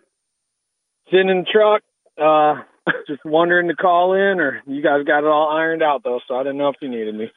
[1.11, 1.83] sitting in the truck,
[2.17, 2.63] uh,
[3.07, 6.35] just wondering to call in, or you guys got it all ironed out though, so
[6.35, 7.31] I didn't know if you needed me.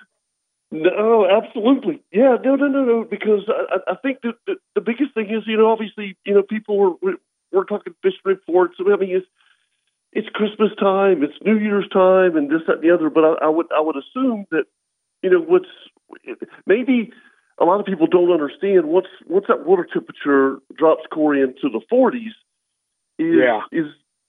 [0.71, 2.03] No, oh, absolutely.
[2.13, 3.05] Yeah, no, no, no, no.
[3.09, 6.43] Because I, I think that the, the biggest thing is, you know, obviously, you know,
[6.43, 7.17] people were
[7.53, 8.75] we're, talking fish reports.
[8.81, 9.27] I mean, it's
[10.13, 13.11] it's Christmas time, it's New Year's time, and this, that, and the other.
[13.11, 14.65] But I, I would I would assume that,
[15.23, 15.69] you know, what's
[16.67, 17.13] maybe
[17.61, 21.81] a lot of people don't understand what's once that water temperature drops Corey into the
[21.93, 22.35] 40s,
[23.19, 23.61] is Yeah.
[23.71, 23.87] is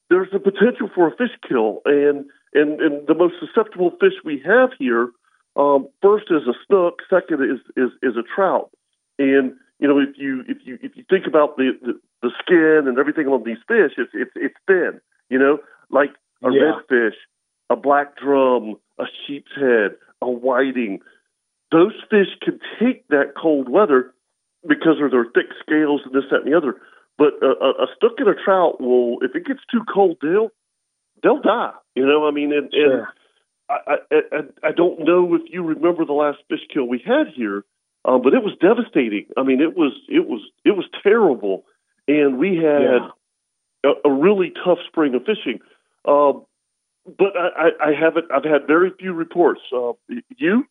[0.09, 4.41] there's a potential for a fish kill, and and and the most susceptible fish we
[4.45, 5.09] have here,
[5.55, 8.69] um, first is a snook, second is is is a trout,
[9.19, 12.87] and you know if you if you if you think about the the, the skin
[12.87, 16.11] and everything on these fish, it's it's it's thin, you know, like
[16.43, 16.73] a Yeah.
[16.89, 17.15] redfish,
[17.69, 21.01] a black drum, a sheep's head, a whiting.
[21.71, 24.13] Those fish can take that cold weather
[24.67, 26.75] because of their thick scales and this, that, and the other.
[27.17, 30.49] But a, a, a snook and a trout will, if it gets too cold, they'll
[31.23, 31.71] they'll die.
[31.95, 33.13] You know, I mean, and, and Sure.
[33.69, 33.77] I,
[34.11, 37.63] I I I don't know if you remember the last fish kill we had here,
[38.03, 39.27] um, but it was devastating.
[39.37, 41.65] I mean, it was it was it was terrible,
[42.07, 43.09] and we had Yeah.
[43.85, 45.59] a, a really tough spring of fishing.
[46.05, 46.45] Um,
[47.17, 48.31] but I, I, I haven't.
[48.31, 49.61] I've had very few reports.
[49.73, 49.93] Uh,
[50.37, 50.65] you?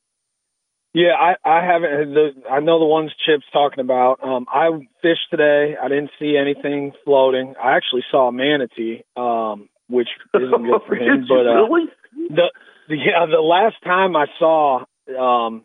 [0.95, 2.15] Yeah, I I haven't.
[2.15, 4.23] The, I know the ones Chip's talking about.
[4.23, 4.71] Um, I
[5.03, 5.75] fished today.
[5.81, 7.55] I didn't see anything floating.
[7.63, 11.27] I actually saw a manatee, um, which isn't good for him.
[11.29, 11.87] But uh, really?
[12.31, 12.51] the
[12.89, 14.85] the- yeah, the last time I saw
[15.19, 15.65] um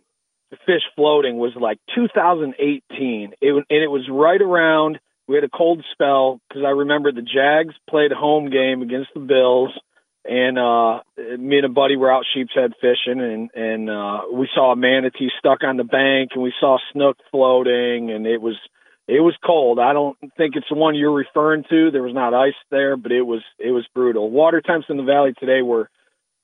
[0.65, 3.33] fish floating was like 2018.
[3.39, 4.99] It and it was right around.
[5.27, 9.11] We had a cold spell because I remember the Jags played a home game against
[9.13, 9.69] the Bills,
[10.29, 10.99] and uh
[11.37, 15.29] me and a buddy were out sheepshead fishing, and and uh we saw a manatee
[15.39, 18.55] stuck on the bank, and we saw snook floating, and it was
[19.07, 19.79] it was cold.
[19.79, 21.89] I don't think it's the one you're referring to.
[21.89, 24.29] There was not ice there, but it was it was brutal.
[24.29, 25.89] Water temps in the valley today were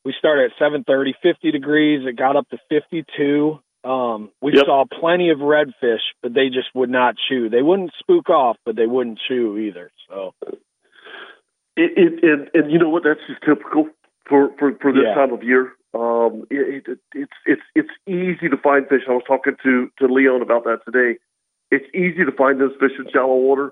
[0.03, 2.07] we started at 7:30, 50 degrees.
[2.07, 3.59] It got up to 52.
[3.83, 4.65] Um, we Yep.
[4.65, 7.49] saw plenty of redfish, but they just would not chew.
[7.49, 9.91] They wouldn't spook off, but they wouldn't chew either.
[10.09, 10.33] So
[11.77, 13.03] It, it and and you know what?
[13.03, 13.89] That's just typical
[14.27, 15.15] for for for this Yeah.
[15.15, 15.73] time of year.
[15.93, 19.01] Um, it, it, it's it's it's easy to find fish.
[19.07, 21.19] I was talking to to Leon about that today.
[21.71, 23.71] It's easy to find those fish in shallow water,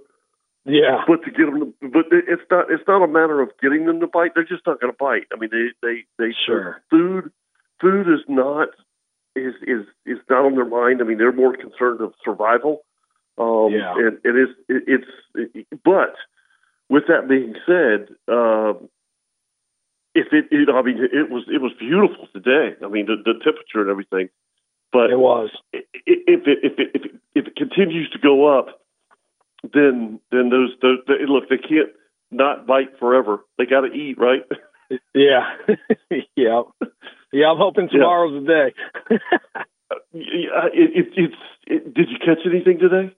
[0.66, 4.00] yeah, but to get them, but it's not it's not a matter of getting them
[4.00, 4.32] to bite.
[4.36, 5.28] They're just not going to bite.
[5.34, 6.82] I mean, they they they Sure.
[6.90, 7.32] food
[7.80, 8.70] food is not
[9.36, 11.02] is is is not on their mind.
[11.02, 12.84] I mean, they're more concerned of survival.
[13.38, 13.94] Um, Yeah.
[13.96, 15.12] and it is it, it's
[15.56, 16.16] it, but
[16.94, 18.88] with that being said, um,
[20.14, 22.76] if it, it I mean it was it was beautiful today.
[22.86, 24.30] I mean the, the temperature and everything,
[24.92, 25.50] but it was.
[25.74, 28.80] if it if it if it, if it continues to go up,
[29.74, 31.90] then then those those they, look they can't
[32.30, 33.40] not bite forever.
[33.58, 34.44] They got to eat, right?
[35.16, 35.56] Yeah,
[36.36, 36.62] yeah,
[37.32, 37.48] yeah.
[37.50, 37.98] I'm hoping Yeah.
[38.00, 39.18] tomorrow's the day.
[40.12, 43.16] Yeah, it, it, it's it, did you catch anything today?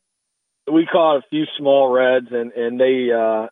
[0.72, 3.48] we caught a few small reds, and and they uh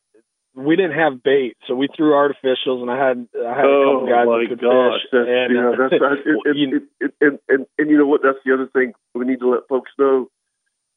[0.55, 4.05] we didn't have bait, so we threw artificials, and I had I had a oh
[4.05, 5.01] couple guys that could gosh!
[5.01, 7.89] fish, That's, and yeah, uh, that's that, it, it, you- it, it, and, and and
[7.89, 8.21] you know what?
[8.23, 10.29] That's the other thing we need to let folks know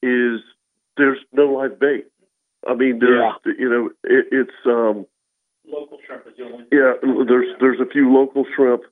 [0.02, 0.40] is
[0.96, 2.06] there's no live bait.
[2.68, 5.06] I mean, there's you know it, it's um
[5.68, 6.64] Local shrimp is the only.
[6.70, 6.92] yeah
[7.26, 8.82] there's there's a few local shrimp,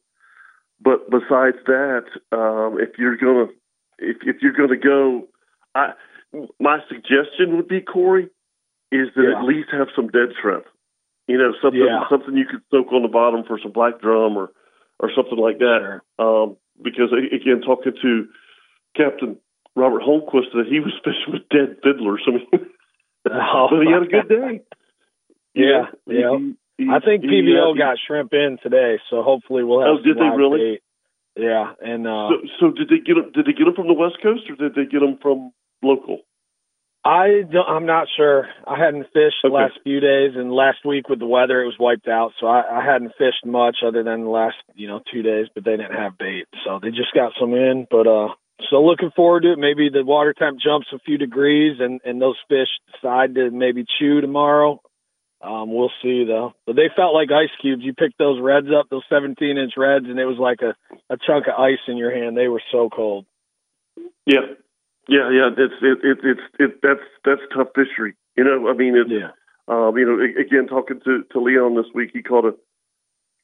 [0.81, 3.47] but besides that, um, if you're gonna
[3.99, 5.29] if if you're gonna go,
[5.75, 5.93] I
[6.59, 8.29] my suggestion would be Corey
[8.95, 9.39] is that Yeah.
[9.41, 10.65] at least have some dead shrimp.
[11.27, 12.07] You know, something Yeah.
[12.09, 14.53] something you could soak on the bottom for some black drum or
[15.01, 15.81] or something like that.
[15.83, 16.03] Sure.
[16.23, 18.29] Um, because again, talking to
[18.97, 19.39] Captain
[19.75, 22.23] Robert Holmquist, that he was fishing with dead fiddlers.
[22.27, 22.47] I mean,
[23.31, 24.61] Oh, but he had a good day.
[25.55, 26.37] Yeah, He- yeah.
[26.39, 26.55] he-
[26.85, 29.99] he- I think PBO uh, got shrimp in today, so hopefully we'll have.
[30.01, 30.59] Oh, did they really?
[30.59, 30.81] bait.
[31.37, 33.31] Yeah, and uh, So, so did they get them?
[33.33, 35.53] Did they get them from the West Coast, or did they get them from
[35.83, 36.23] local?
[37.05, 38.49] I don't, I'm not sure.
[38.67, 41.77] I hadn't fished the last few days, and last week with the weather, it was
[41.79, 42.33] wiped out.
[42.41, 45.49] So I, I hadn't fished much other than the last, you know, two days.
[45.55, 47.87] But they didn't have bait, so they just got some in.
[47.91, 48.29] But uh,
[48.71, 49.59] so looking forward to it.
[49.59, 53.85] Maybe the water temp jumps a few degrees, and and those fish decide to maybe
[53.99, 54.81] chew tomorrow.
[55.43, 56.55] Um, we'll see though.
[56.67, 57.83] But they felt like ice cubes.
[57.85, 60.75] You picked those reds up, those 17 inch reds, and it was like a
[61.13, 62.35] a chunk of ice in your hand.
[62.35, 63.27] They were so cold.
[64.25, 64.57] Yeah,
[65.09, 65.49] yeah, yeah.
[65.57, 65.99] That's it.
[66.03, 66.81] it it's it.
[66.83, 68.15] That's that's tough fishery.
[68.37, 69.31] You know, I mean, it's Yeah.
[69.69, 72.55] um, you know, again, talking to to Leon this week, he caught a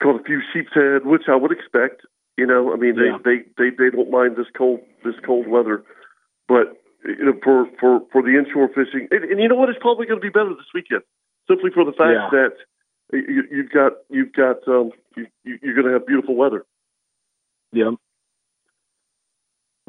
[0.03, 2.03] caught a few sheep's head, which I would expect.
[2.37, 3.19] You know, I mean, they Yeah.
[3.25, 5.85] they they they don't mind this cold this cold weather,
[6.49, 9.79] but you know, for for for the inshore fishing, and, and you know what, it's
[9.81, 11.03] probably going to be better this weekend,
[11.49, 12.29] simply for the fact Yeah.
[12.33, 12.57] that
[13.13, 16.65] you, you've got you've got um, you, you- you're going to have beautiful weather.
[17.73, 17.95] Yep.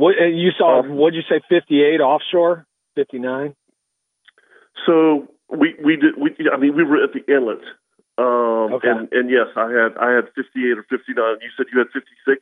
[0.02, 0.80] What and you saw?
[0.82, 1.42] Um, what'd you say?
[1.48, 2.66] Fifty-eight offshore.
[2.96, 3.54] Fifty-nine.
[4.86, 7.62] So we we did we I mean we were at the inlet.
[8.18, 8.90] Um, Okay.
[8.90, 11.16] and, and yes, I had I had 58 or 59.
[11.42, 12.42] You said you had 56.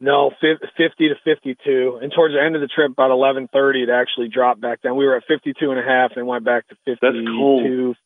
[0.00, 1.98] No, fifty to fifty-two.
[2.00, 4.96] And towards the end of the trip, about eleven thirty, it actually dropped back down.
[4.96, 7.02] We were at fifty-two and a half, and went back to fifty-two.
[7.02, 7.96] That's cold.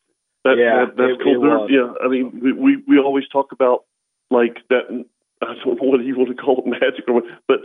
[0.45, 1.66] That, Yeah, that, that's it- cool.
[1.66, 1.71] it.
[1.71, 3.85] Yeah, I mean, we, we we always talk about
[4.31, 4.88] like that.
[5.42, 7.59] I don't know what you want to call it, magic or what, but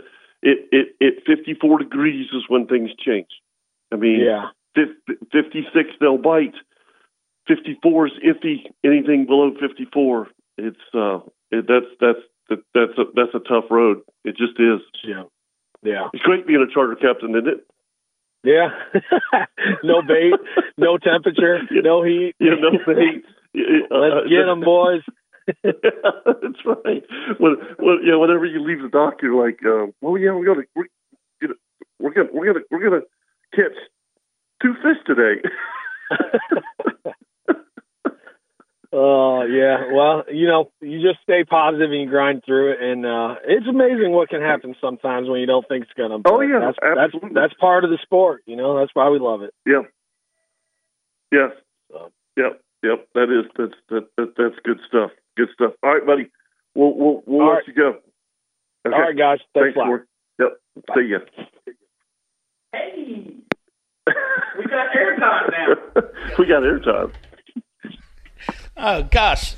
[1.28, 3.28] 54 degrees is when things change.
[3.92, 4.46] I mean, Yeah.
[4.74, 6.54] 56 they'll bite.
[7.46, 8.70] 54 is iffy.
[8.84, 11.18] Anything below 54, it's uh,
[11.50, 13.98] it, that's that's that, that's a that's a tough road.
[14.24, 14.80] It just is.
[15.04, 15.24] Yeah.
[15.82, 16.08] Yeah.
[16.12, 17.66] It's great being a charter captain, isn't it?
[18.44, 18.68] Yeah.
[19.82, 20.34] no bait,
[20.76, 22.34] no temperature, no heat.
[22.38, 23.24] Yeah, no bait.
[23.90, 25.02] Let's get them, boys.
[25.64, 27.02] That's right.
[27.38, 30.66] When, when, yeah, whenever you leave the dock, you're like, um, "Well, yeah, we're, you
[30.76, 30.84] know,
[31.98, 33.02] we're gonna, we're gonna, we're gonna
[33.54, 33.76] catch
[34.62, 35.42] two fish today."
[38.90, 39.92] Oh yeah.
[39.92, 43.66] Well, you know, you just stay positive and you grind through it, and uh it's
[43.68, 46.18] amazing what can happen sometimes when you don't think it's gonna.
[46.24, 47.34] Oh, yeah, that's absolutely.
[47.34, 48.42] that's that's part of the sport.
[48.46, 49.52] You know, that's why we love it.
[49.66, 49.82] yeah.
[51.30, 51.50] Yes.
[51.92, 52.10] So.
[52.38, 52.62] Yep.
[52.82, 53.08] Yep.
[53.14, 55.10] That is that's that, that that's good stuff.
[55.36, 55.74] Good stuff.
[55.82, 56.30] All right, buddy.
[56.74, 57.68] We'll we'll we'll All let right.
[57.68, 57.88] you go.
[58.86, 58.96] Okay.
[58.96, 59.38] All right, guys.
[59.52, 60.00] Thanks, Thanks, a lot.
[60.38, 60.94] Yep.
[60.96, 61.74] See ya.
[62.72, 63.32] Hey,
[64.58, 66.02] we got airtime now.
[66.38, 67.12] we got airtime.
[68.76, 69.54] Oh gosh,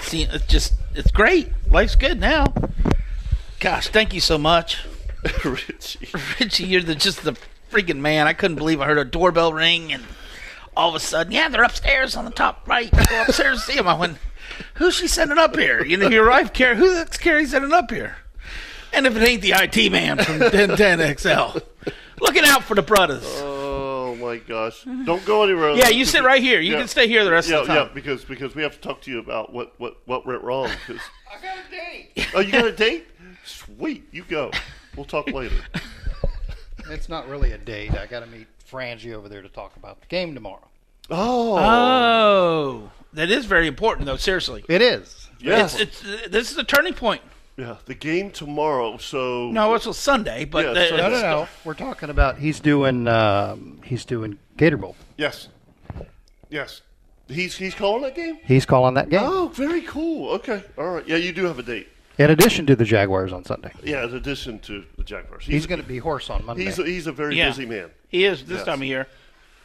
[0.00, 1.48] see, it's just it's great.
[1.70, 2.52] Life's good now.
[3.60, 4.84] Gosh, thank you so much,
[5.44, 6.08] Richie.
[6.40, 6.64] Richie.
[6.64, 7.36] You're the just the
[7.70, 8.26] freaking man.
[8.26, 10.02] I couldn't believe I heard a doorbell ring, and
[10.76, 12.88] all of a sudden, yeah, they're upstairs on the top right.
[12.92, 13.88] I go upstairs to see them.
[13.88, 14.18] I went,
[14.74, 15.84] who's she sending up here?
[15.84, 16.76] You know, your wife, Carrie.
[16.76, 18.16] Who the heck's Carrie sending up here?
[18.92, 21.62] And if it ain't the IT man from 1010XL,
[22.24, 23.22] looking out for the brothers.
[23.26, 24.84] Oh my gosh!
[25.04, 25.70] Don't go anywhere.
[25.74, 26.60] Yeah, you sit right here.
[26.60, 26.78] You Yeah.
[26.80, 29.00] can stay here the rest Yeah, of the yeah, because because we have to talk
[29.02, 30.68] to you about what what what went wrong.
[30.86, 30.98] 'cause-
[31.32, 32.28] I got a date.
[32.34, 33.06] oh, you got a date?
[33.44, 34.50] Sweet, you go.
[34.96, 35.56] We'll talk later.
[36.90, 37.94] It's not really a date.
[37.94, 40.68] I got to meet Frangie over there to talk about the game tomorrow.
[41.10, 44.18] Oh, Oh, that is very important, though.
[44.18, 45.30] Seriously, It is.
[45.40, 47.22] yes, it's, it's this is a turning point.
[47.56, 47.76] Yeah.
[47.86, 48.96] The game tomorrow.
[48.98, 51.02] So No, it's a Sunday, but Yeah, the- Sunday.
[51.02, 51.48] No, no, no.
[51.64, 54.96] We're talking about he's doing um, he's doing Gator Bowl.
[55.16, 55.48] yes,
[56.50, 56.82] yes.
[57.28, 58.38] He's he's calling that game.
[58.44, 59.20] He's calling that game.
[59.22, 60.30] Oh, very cool.
[60.32, 61.08] Okay, all right.
[61.08, 61.88] Yeah, you do have a date.
[62.18, 65.80] In addition to the Jaguars on Sunday, Yeah, in addition to the Jaguars, he's going
[65.80, 66.64] to be horse on Monday.
[66.66, 67.48] He's a, he's a very Yeah.
[67.48, 67.90] busy man.
[68.08, 68.66] he is this Yes.
[68.66, 69.08] time of year.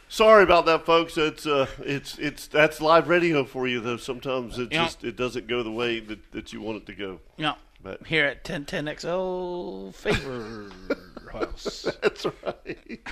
[0.08, 1.16] Sorry about that, folks.
[1.18, 3.78] It's uh, it's it's that's live radio for you.
[3.80, 4.84] Though sometimes it Yeah.
[4.86, 7.20] just it doesn't go the way that, that you want it to go.
[7.36, 10.70] Yeah, But- here at 1010XL Favor
[11.32, 11.86] House.
[12.02, 13.00] That's right.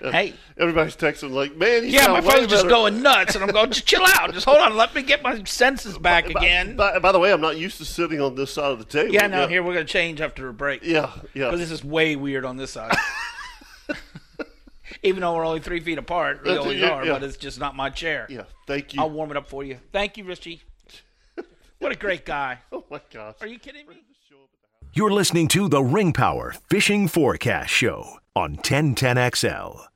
[0.00, 3.50] Hey, Everybody's texting like, "Man, you yeah, my phone's just better." going nuts, and I'm
[3.50, 6.76] going, just chill out, just hold on, let me get my senses back By- again.
[6.76, 9.12] By, by the way, I'm not used to sitting on this side of the table.
[9.12, 10.84] Yeah, no, here we're gonna change after a break.
[10.84, 11.46] Yeah, yeah.
[11.46, 12.94] because this is way weird on this side.
[15.02, 17.12] Even though we're only three feet apart, we That's- always yeah, are, yeah.
[17.14, 18.26] but it's just not my chair.
[18.30, 18.42] yeah.
[18.68, 19.00] Thank you.
[19.02, 19.78] I'll warm it up for you.
[19.92, 20.62] Thank you, Richie.
[21.78, 22.58] What a great guy.
[22.72, 23.36] oh my gosh.
[23.40, 24.02] Are you kidding me?
[24.94, 29.86] You're listening to the Ring Power Fishing Forecast Show on 1010XL.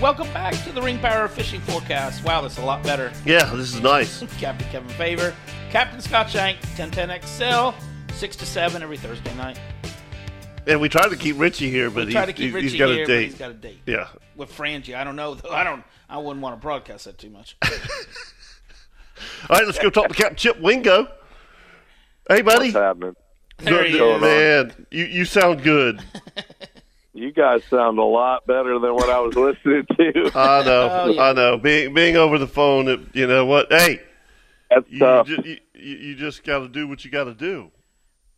[0.00, 2.24] Welcome back to the Ring Power Fishing Forecast.
[2.24, 3.12] Wow, that's a lot better.
[3.26, 4.24] Yeah, this is nice.
[4.38, 5.34] Captain Kevin Favor,
[5.70, 7.74] Captain Scott Shank, 1010XL,
[8.12, 9.58] 6 to 7 every Thursday night.
[10.66, 12.78] And we tried to keep Richie here, but We try to keep he's- Richie he's
[12.78, 13.24] got here, a date.
[13.30, 13.80] he's got a date.
[13.86, 14.08] yeah.
[14.36, 14.94] With Frangie.
[14.94, 15.50] I don't know, though.
[15.50, 17.56] I don't, I wouldn't want to broadcast that too much.
[19.50, 21.08] All right, let's go talk to Captain Chip Wingo.
[22.28, 22.66] Hey, buddy.
[22.66, 23.16] What's happening?
[23.58, 24.20] There he Good- is.
[24.22, 26.02] man, you you sound good.
[27.14, 30.30] You guys sound a lot better than what I was listening to.
[30.34, 31.22] I know, Oh, yeah.
[31.24, 31.58] I know.
[31.58, 33.70] Being being over the phone, it, you know what?
[33.70, 34.00] Hey,
[34.70, 35.26] That's you, tough.
[35.26, 37.70] ju- you, you, you just got to do what you got to do.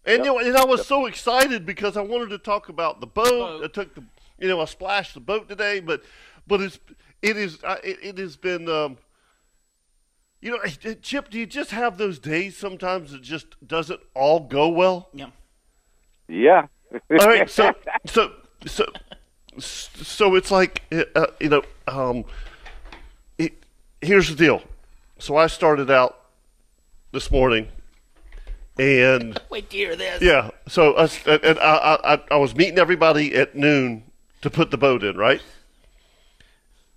[0.07, 3.07] And you know, and I was so excited because I wanted to talk about the
[3.07, 3.25] boat.
[3.25, 3.64] Boat.
[3.64, 4.05] I took the,
[4.38, 6.03] you know, I splashed the boat today, but
[6.47, 6.79] but it's
[7.23, 8.69] it is it, it has been.
[8.69, 8.99] Um,
[10.40, 10.59] you know,
[11.01, 15.09] Chip, do you just have those days sometimes it just doesn't all go well?
[15.14, 15.31] yeah.
[16.29, 16.67] Yeah.
[16.93, 17.75] All right, so
[18.07, 18.33] so
[18.67, 18.87] so
[19.59, 20.83] so it's like
[21.14, 22.25] uh, you know, um,
[23.38, 23.55] it,
[24.01, 24.62] here's the deal.
[25.19, 26.21] So I started out
[27.12, 27.69] this morning,
[28.79, 30.23] and Wait to hear this.
[30.23, 34.05] yeah, So us, and and I, I, I was meeting everybody at noon
[34.43, 35.41] to put the boat in, right?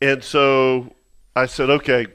[0.02, 0.94] And so
[1.36, 2.08] I said, okay,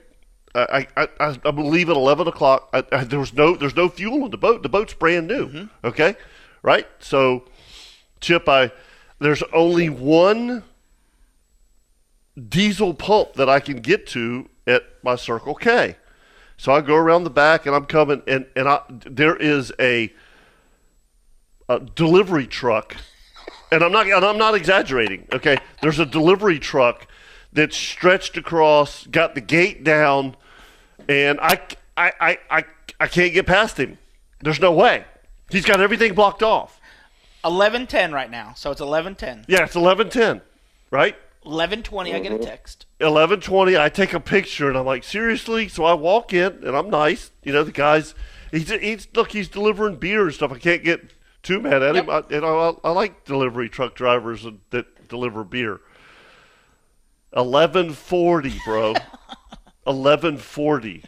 [0.55, 2.69] I I, I, I believe at eleven o'clock.
[2.73, 4.63] I, I, there was no there's no fuel in the boat.
[4.63, 5.49] The boat's brand new.
[5.49, 5.87] Mm-hmm.
[5.87, 6.17] Okay,
[6.63, 6.87] right?
[6.99, 7.45] So,
[8.21, 8.73] Chip, I
[9.19, 10.65] there's only one
[12.49, 15.97] diesel pump that I can get to at my Circle K.
[16.63, 20.13] So I go around the back and I'm coming and and I there is a,
[21.69, 22.95] a delivery truck,
[23.73, 25.27] and I'm not and I'm not exaggerating.
[25.33, 27.09] Okay, there's a delivery truck
[27.53, 30.37] that's stretched across, got the gate down,
[31.09, 31.59] and I
[31.97, 32.65] I I I,
[33.01, 33.99] I can't get past him.
[34.41, 35.05] There's no way.
[35.51, 36.81] He's got everything blocked off.
[37.45, 39.45] Eleven ten right now, so it's eleven ten.
[39.49, 40.41] Yeah, it's eleven ten,
[40.93, 41.17] right?
[41.45, 42.45] Eleven twenty, I get a mm-hmm.
[42.45, 42.87] text.
[43.01, 43.77] eleven twenty.
[43.77, 45.69] I take a picture and I'm like, seriously.
[45.69, 47.33] So I walk in and I'm nice.
[47.43, 48.15] You know, the guy's
[48.53, 50.53] he's he's look he's delivering beer and stuff.
[50.53, 51.11] I can't get
[51.43, 52.09] too mad at him.
[52.09, 55.81] I, you know, I, I like delivery truck drivers that deliver beer.
[57.37, 58.95] Eleven forty, bro.
[59.87, 61.05] Eleven forty.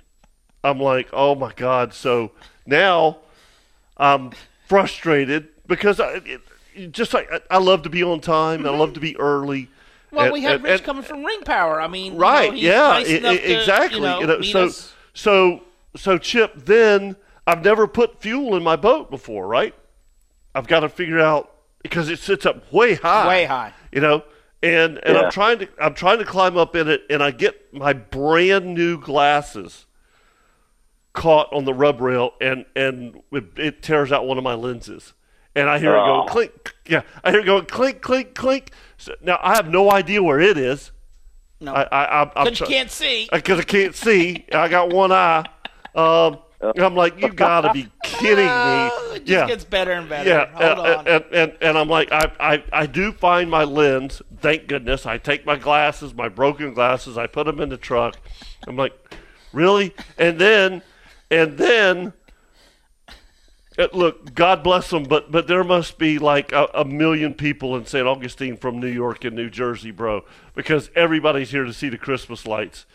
[0.64, 1.94] I'm like, oh my god.
[1.94, 2.32] So
[2.66, 3.18] now
[3.96, 4.32] I'm
[4.66, 6.40] frustrated because I it,
[6.90, 8.66] just like I, I love to be on time.
[8.66, 8.80] I mm-hmm.
[8.80, 9.68] love to be early.
[10.14, 11.80] Well, And- we have and- Rich and- coming from Ring Power.
[11.80, 14.26] I mean, you right know, he's yeah nice i- enough to, exactly You know, You
[14.26, 14.94] know, meet so us.
[15.12, 15.62] so
[15.96, 17.14] so chip then
[17.46, 19.74] i've never put fuel in my boat before right
[20.56, 21.52] i've got to figure out
[21.84, 23.72] because it sits up way high Way high.
[23.92, 24.24] you know
[24.60, 25.22] and and Yeah.
[25.22, 28.74] i'm trying to i'm trying to climb up in it and i get my brand
[28.74, 29.86] new glasses
[31.12, 35.12] caught on the rub rail and and it, it tears out one of my lenses
[35.54, 36.24] and i hear it Oh.
[36.24, 39.90] go clink yeah i hear it going clink clink clink so, now i have no
[39.90, 40.90] idea where it is
[41.60, 41.72] No.
[41.72, 43.28] I, I, I'm, I'm Because you try- can't see.
[43.32, 44.44] because I can't see.
[44.52, 45.46] I got one eye.
[45.94, 46.38] Um,
[46.76, 49.16] I'm like, you got to be kidding Oh, me.
[49.16, 50.28] it just yeah, gets better and better.
[50.28, 50.46] yeah.
[50.52, 51.08] Hold and, on.
[51.08, 54.20] And, and, and I'm like, I, I, I do find my lens.
[54.40, 55.06] Thank goodness.
[55.06, 57.16] I take my glasses, my broken glasses.
[57.16, 58.16] I put them in the truck.
[58.66, 58.92] I'm like,
[59.52, 59.94] really?
[60.18, 60.82] And then,
[61.30, 62.12] and then.
[63.78, 67.76] Uh, Look, God bless them, but but there must be like a, a million people
[67.76, 68.06] in St.
[68.06, 72.46] Augustine from New York and New Jersey, bro, because everybody's here to see the Christmas
[72.46, 72.86] lights.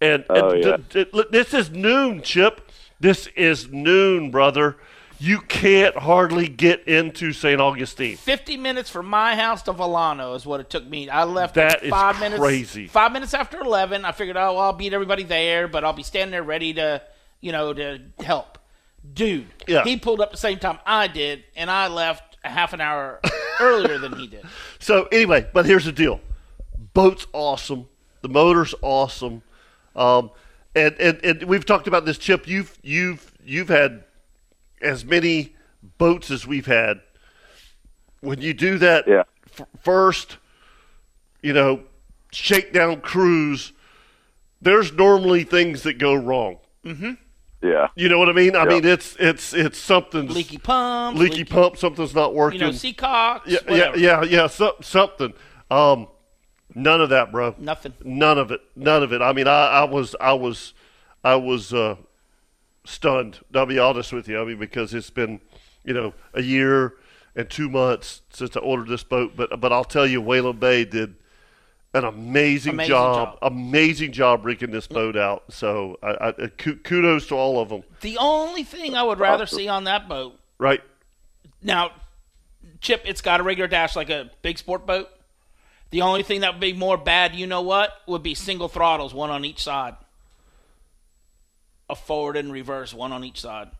[0.00, 0.76] And, Oh, and yeah.
[0.90, 2.70] th- th- this is noon, Chip.
[3.00, 4.76] This is noon, brother.
[5.18, 7.58] You can't hardly get into St.
[7.60, 8.16] Augustine.
[8.16, 11.08] 50 minutes from my house to Vilano is what it took me.
[11.08, 12.88] I left That is five minutes, crazy.
[12.88, 14.04] Five minutes after 11.
[14.04, 17.00] I figured, oh, well, I'll beat everybody there, but I'll be standing there ready to,
[17.40, 18.58] you know, to help.
[19.12, 19.84] Dude, Yeah.
[19.84, 23.20] he pulled up the same time I did, and I left a half an hour
[23.60, 24.44] earlier than he did.
[24.78, 26.20] So anyway, but here's the deal:
[26.94, 27.86] boat's awesome,
[28.22, 29.42] the motor's awesome,
[29.94, 30.30] um,
[30.74, 32.18] and, and and we've talked about this.
[32.18, 34.04] Chip, you've you've you've had
[34.80, 35.54] as many
[35.98, 37.00] boats as we've had.
[38.20, 39.24] When you do that Yeah.
[39.58, 40.38] f- first,
[41.42, 41.82] you know,
[42.32, 43.72] shakedown cruise,
[44.62, 46.56] there's normally things that go wrong.
[47.64, 47.88] Yeah.
[47.96, 48.54] You know what I mean?
[48.54, 48.68] I Yeah.
[48.68, 52.60] mean, it's it's it's something Leaky pumps, leaky, pump, something's not working.
[52.60, 55.32] you know, Seacocks, yeah, yeah, yeah, yeah, so, something.
[55.70, 56.08] Um,
[56.74, 57.54] none of that, bro.
[57.58, 57.94] Nothing.
[58.04, 58.60] None of it.
[58.76, 59.22] None of it.
[59.22, 60.74] I mean, I, I was, I was,
[61.24, 61.96] I was uh,
[62.84, 63.40] stunned.
[63.54, 64.38] I'll be honest with you.
[64.40, 65.40] I mean, because it's been,
[65.84, 66.94] you know, a year
[67.34, 69.32] and two months since I ordered this boat.
[69.36, 71.14] But, but I'll tell you, Whalen Bay did
[71.94, 73.52] an amazing, Amazing job, job.
[73.52, 75.44] amazing job rigging this boat out.
[75.50, 77.84] So, I, I, uh, kudos to all of them.
[78.00, 80.80] The only thing I would rather see on that boat Right?
[81.62, 81.92] Now,
[82.80, 85.08] Chip, it's got a regular dash like a big sport boat.
[85.90, 89.14] The only thing that would be more bad, you know what, would be single throttles,
[89.14, 89.94] one on each side.
[91.88, 93.70] A forward and reverse, one on each side.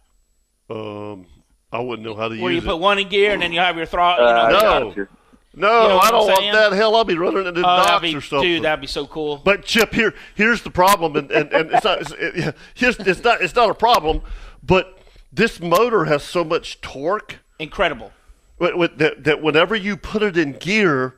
[0.70, 1.27] Um,
[1.72, 2.42] I wouldn't know how to use it.
[2.44, 4.24] Where you use put one in gear and then you have your throttle.
[4.27, 5.07] You Uh, know, no.
[5.55, 5.61] Gotcha.
[5.61, 6.73] No, You know I don't I'm want that.
[6.73, 8.49] Hell, I'll be running into Oh, docks be, or something.
[8.49, 9.38] dude, that'd be so cool.
[9.45, 12.99] But Chip, here, here's the problem, and, and, and it's not, it's, it, yeah, here's,
[12.99, 14.23] it's not, it's not a problem,
[14.62, 14.99] but
[15.33, 18.13] this motor has so much torque Incredible.
[18.59, 21.15] with, with, that, that whenever you put it in gear,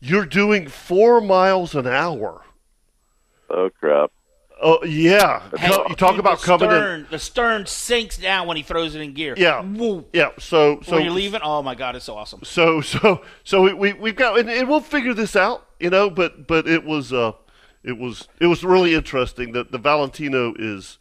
[0.00, 2.42] you're doing four miles an hour.
[3.48, 4.10] Oh crap.
[4.60, 5.42] Oh yeah,
[5.88, 9.34] you talk about coming stern, The stern sinks down when he throws it in gear.
[9.36, 10.06] Yeah, Woo.
[10.14, 10.30] yeah.
[10.38, 12.40] So, so when you're leaving, oh my god, it's so awesome.
[12.42, 16.10] so so so we, we we've got and, and we'll figure this out you know
[16.10, 17.32] but but it was uh
[17.82, 20.98] it was it was really interesting that the valentino is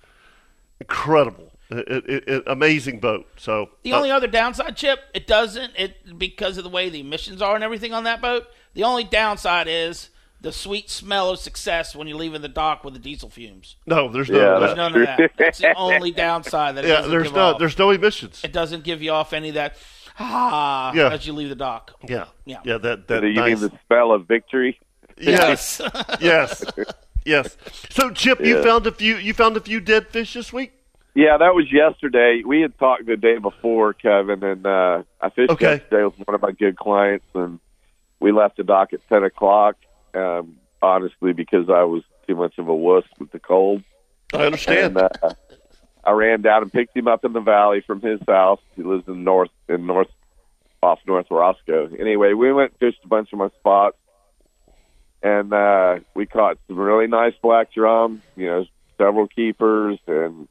[0.80, 5.74] incredible it, it, it, amazing boat so The uh, only other downside, Chip, it doesn't
[5.78, 8.46] it because of the way the emissions are and everything on that boat.
[8.76, 10.10] The only downside is
[10.46, 13.76] the sweet smell of success when you're leaving the dock with the diesel fumes.
[13.88, 15.32] no there's no Yeah, There's that's none of that.
[15.38, 17.60] That's the only downside that it yeah there's give no off.
[17.60, 19.76] there's no emissions It doesn't give you off any of that.
[20.20, 21.12] ah, Yeah.
[21.12, 21.94] as you leave the dock.
[22.08, 22.60] Yeah, Yeah.
[22.64, 22.78] yeah.
[22.78, 23.60] That that Do you nice.
[23.62, 24.80] mean the spell of victory?
[25.18, 25.82] Yes,
[26.22, 26.64] yes,
[27.26, 27.58] yes.
[27.90, 29.16] So, Chip, you found a few.
[29.16, 30.74] You found a few dead fish this week.
[31.14, 32.44] Yeah, that was yesterday.
[32.46, 35.72] We had talked the day before, Kevin, and uh, I fished Okay.
[35.78, 37.60] yesterday with one of my good clients, and
[38.20, 39.78] we left the dock at ten o'clock.
[40.16, 43.84] Um, honestly, because I was too much of a wuss with the cold.
[44.34, 44.98] I understand.
[44.98, 45.34] And, uh,
[46.04, 48.60] I ran down and picked him up in the valley from his house.
[48.76, 50.10] He lives in north in north
[50.84, 51.90] off North Roscoe.
[52.00, 53.98] Anyway, we went and fished a bunch of my spots,
[55.24, 58.22] and uh, we caught some really nice black drum.
[58.36, 58.66] You know,
[58.98, 60.48] several keepers and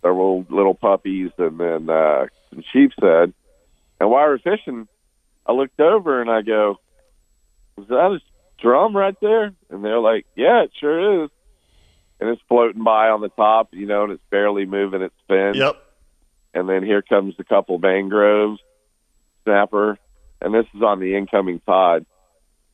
[0.00, 3.34] several little puppies, and then uh, some sheepshead.
[4.00, 4.88] And while we were fishing,
[5.46, 6.78] I looked over and I go,
[7.76, 8.20] "Was that a
[8.60, 11.30] drum right there?" And they're like, "Yeah, it sure is."
[12.20, 15.52] And it's floating by on the top, you know, and it's barely moving its fin.
[15.54, 15.76] Yep.
[16.54, 18.60] And then here comes a couple mangroves,
[19.42, 19.98] snapper,
[20.40, 22.06] and this is on the incoming tide.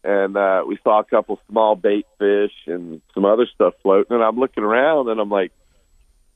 [0.03, 4.15] And uh, we saw a couple small bait fish and some other stuff floating.
[4.15, 5.53] And I'm looking around and I'm like,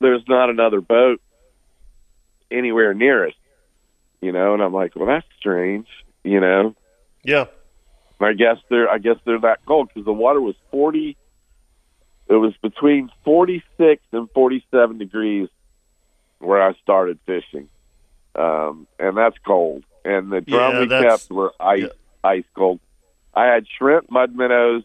[0.00, 1.20] there's not another boat
[2.50, 3.34] anywhere near us,
[4.20, 4.54] you know.
[4.54, 5.86] And I'm like, well, that's strange,
[6.22, 6.74] you know.
[7.22, 7.46] Yeah.
[8.20, 11.16] I guess they're I guess they're that cold because the water was 40.
[12.28, 15.48] It was between 46 and 47 degrees
[16.38, 17.68] where I started fishing,
[18.34, 19.84] um, and that's cold.
[20.04, 21.90] And the drum Yeah, we kept were ice
[22.22, 22.80] ice cold.
[23.34, 24.84] I had shrimp, mud minnows,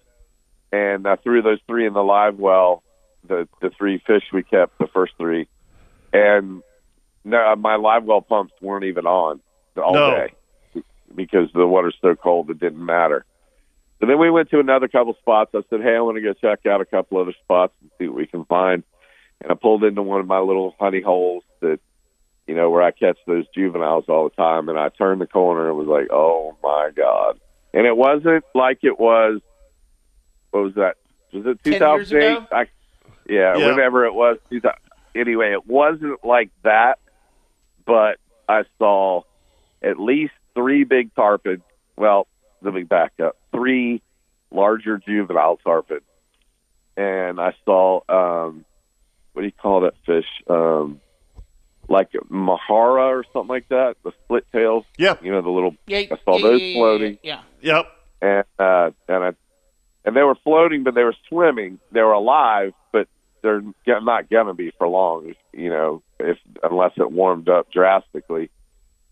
[0.71, 2.83] and I threw those three in the live well.
[3.27, 5.47] The the three fish we kept, the first three,
[6.11, 6.63] and
[7.23, 9.39] no, my live well pumps weren't even on
[9.77, 10.15] all No.
[10.15, 10.33] day
[11.15, 13.25] because the water's so cold it didn't matter.
[13.99, 15.51] So then we went to another couple spots.
[15.53, 18.07] I said, "Hey, I want to go check out a couple other spots and see
[18.07, 18.83] what we can find."
[19.41, 21.79] And I pulled into one of my little honey holes that,
[22.47, 24.69] you know, where I catch those juveniles all the time.
[24.69, 27.39] And I turned the corner and was like, "Oh my god!"
[27.73, 29.41] And it wasn't like it was.
[30.51, 30.95] What was that?
[31.33, 32.47] Was it 2008?
[32.51, 32.67] I,
[33.27, 33.67] yeah, Yeah.
[33.67, 34.37] whenever it was.
[34.49, 34.75] 2000
[35.15, 36.99] Anyway, it wasn't like that,
[37.85, 39.23] but I saw
[39.81, 41.61] at least three big tarpon.
[41.95, 42.27] Well,
[42.61, 43.37] let me back up.
[43.51, 44.01] Three
[44.51, 46.01] larger juvenile tarpon,
[46.97, 48.65] and I saw um,
[49.33, 50.25] what do you call that fish?
[50.49, 50.99] Um,
[51.87, 53.95] like mahara or something like that.
[54.03, 54.85] The split tails.
[54.97, 55.15] Yeah.
[55.21, 55.75] You know the little.
[55.87, 57.41] Yeah, I saw yeah, those yeah, yeah, floating Yeah.
[57.61, 57.85] Yep.
[58.21, 59.31] and uh, and I,
[60.05, 61.79] and they were floating, but they were swimming.
[61.91, 63.07] They were alive, but
[63.41, 68.49] they're not gonna be for long, you know, if unless it warmed up drastically.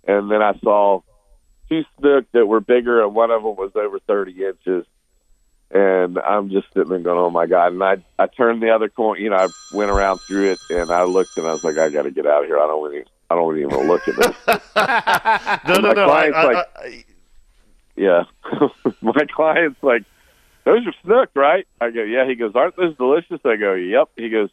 [0.07, 1.01] And then I saw
[1.69, 4.85] two snook that were bigger, and one of them was over thirty inches.
[5.69, 8.87] And I'm just sitting there going, "Oh my god!" And I I turned the other
[8.89, 11.77] corner, you know, I went around through it, and I looked, and I was like,
[11.77, 12.57] "I got to get out of here.
[12.57, 14.35] I don't even I don't even want to look at this."
[15.67, 16.03] No, no, no.
[16.09, 17.05] I, client's I, like- I,
[17.97, 18.23] Yeah.
[19.01, 20.03] My client's like,
[20.63, 21.67] those are snook, right?
[21.81, 22.25] I go, yeah.
[22.27, 23.39] He goes, aren't those delicious?
[23.43, 24.09] I go, yep.
[24.15, 24.49] He goes,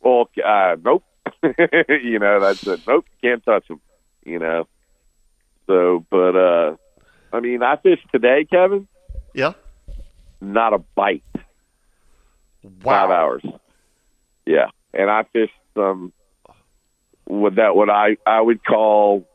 [0.00, 1.04] well, uh, nope.
[1.42, 3.80] you know, and I said, nope, can't touch them,
[4.24, 4.68] you know.
[5.72, 6.76] So, but, uh,
[7.32, 8.86] I mean, I fished today, Kevin,
[9.32, 9.54] yeah.
[10.38, 11.24] not a bite,
[12.62, 12.70] Wow.
[12.82, 13.42] five hours.
[14.44, 14.66] Yeah.
[14.92, 16.12] And I fished some,
[17.24, 19.26] what that, what I, I would call,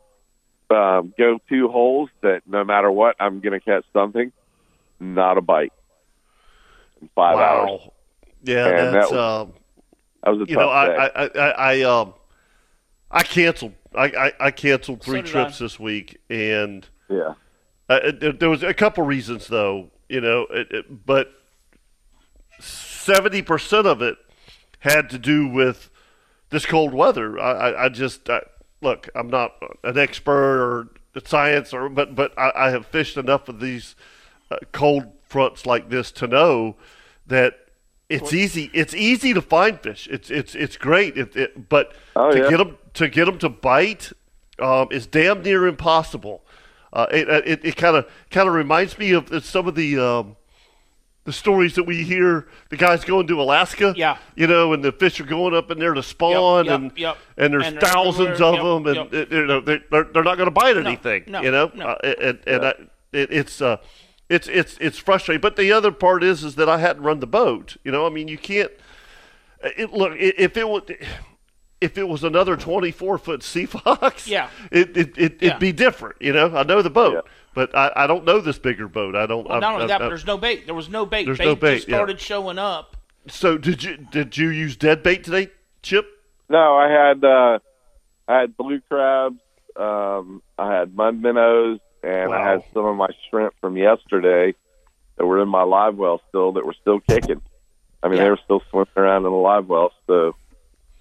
[0.69, 4.31] um, go to holes that no matter what, I'm going to catch something.
[4.99, 5.73] Not a bite
[7.01, 7.65] in five wow.
[7.67, 7.81] hours.
[8.43, 9.53] Yeah, And that's that was- um,
[10.23, 11.05] That was a you know, I.
[11.07, 12.13] I, I, I, um,
[13.11, 13.73] I canceled.
[13.95, 15.65] I, I, I canceled three did trips I.
[15.65, 17.33] this week, and yeah.
[17.89, 19.89] uh, it- it- there was a couple reasons though.
[20.09, 21.31] You know, it, it, but
[22.59, 24.17] seventy percent of it
[24.79, 25.89] had to do with
[26.49, 27.39] this cold weather.
[27.39, 28.41] I, I, I just I,
[28.81, 29.09] look.
[29.15, 29.53] I'm not
[29.83, 30.87] an expert or
[31.25, 33.95] science, or but but I, I have fished enough of these
[34.51, 36.75] uh, cold fronts like this to know
[37.25, 37.53] that
[38.09, 38.69] it's easy.
[38.73, 40.07] It's easy to find fish.
[40.09, 41.17] It's it's it's great.
[41.17, 42.49] It, it, but Oh, to yeah.
[42.49, 44.11] get them to get them to bite
[44.59, 46.43] um, is damn near impossible.
[46.91, 50.35] Uh, it it, it kind of kind of reminds me of some of the um,
[51.25, 52.47] the stories that we hear.
[52.69, 54.17] The guys going to Alaska, Yeah.
[54.35, 57.17] you know, and the fish are going up in there to spawn, yep, and yep.
[57.37, 59.31] and there's And thousands of them, and yep.
[59.31, 61.85] uh, you know they're they're, they're not going to bite anything, no, you know, no.
[61.85, 62.73] uh, and and I,
[63.11, 63.77] it, it's uh,
[64.29, 65.41] it's it's it's frustrating.
[65.41, 67.77] But the other part is is that I hadn't run the boat.
[67.83, 68.71] You know, I mean, you can't.
[69.61, 70.97] It, look, if it would.
[71.79, 74.49] If it was another twenty-four foot sea fox, Yeah.
[74.71, 75.47] it it, it Yeah.
[75.49, 76.15] it'd be different.
[76.21, 77.31] You know, I know the boat, Yeah.
[77.53, 79.15] but I, I don't know this bigger boat.
[79.15, 79.47] I don't.
[79.47, 80.65] Well, I, not only I- that, I- but there's no bait.
[80.65, 81.25] There was no bait.
[81.25, 81.97] There's bait no bait, just yeah.
[81.97, 82.97] started showing up.
[83.27, 85.49] so did you did you use dead bait today,
[85.83, 86.07] Chip?
[86.49, 87.59] No, I had uh,
[88.27, 89.39] I had blue crabs,
[89.75, 94.55] um, I had mud minnows, and I had some of my shrimp from yesterday
[95.17, 97.41] that were in my live well still that were still kicking.
[98.01, 99.91] I mean, they were still swimming around in the live well.
[100.07, 100.35] So,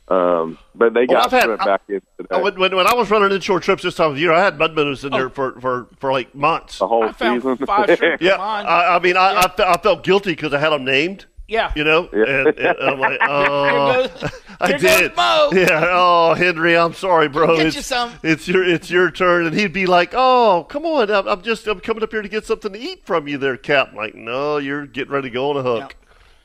[0.09, 2.28] um, but they Well, got I've had- shrimp I- back in today.
[2.30, 4.59] Oh, when, when, when I was running inshore trips this time of year, I had
[4.59, 6.78] mud minnows in there for, for, for like months.
[6.78, 7.66] The whole I found season.
[7.66, 10.84] five shrimp Yeah, I, I mean, I, I, I felt guilty because I had them
[10.84, 11.26] named.
[11.48, 11.72] Yeah.
[11.76, 15.16] You know, and, and I'm like, oh, Here goes- I did.
[15.16, 15.50] Mo.
[15.52, 15.86] Yeah.
[15.92, 17.57] Oh, Henry, I'm sorry, bro.
[17.57, 18.12] Get it's, you some.
[18.24, 21.66] it's your it's your turn, and he'd be like, "Oh, come on, I'm, I'm just
[21.68, 24.14] I'm coming up here to get something to eat from you, there, Cap." I'm like,
[24.16, 25.94] no, you're getting ready to go on a hook.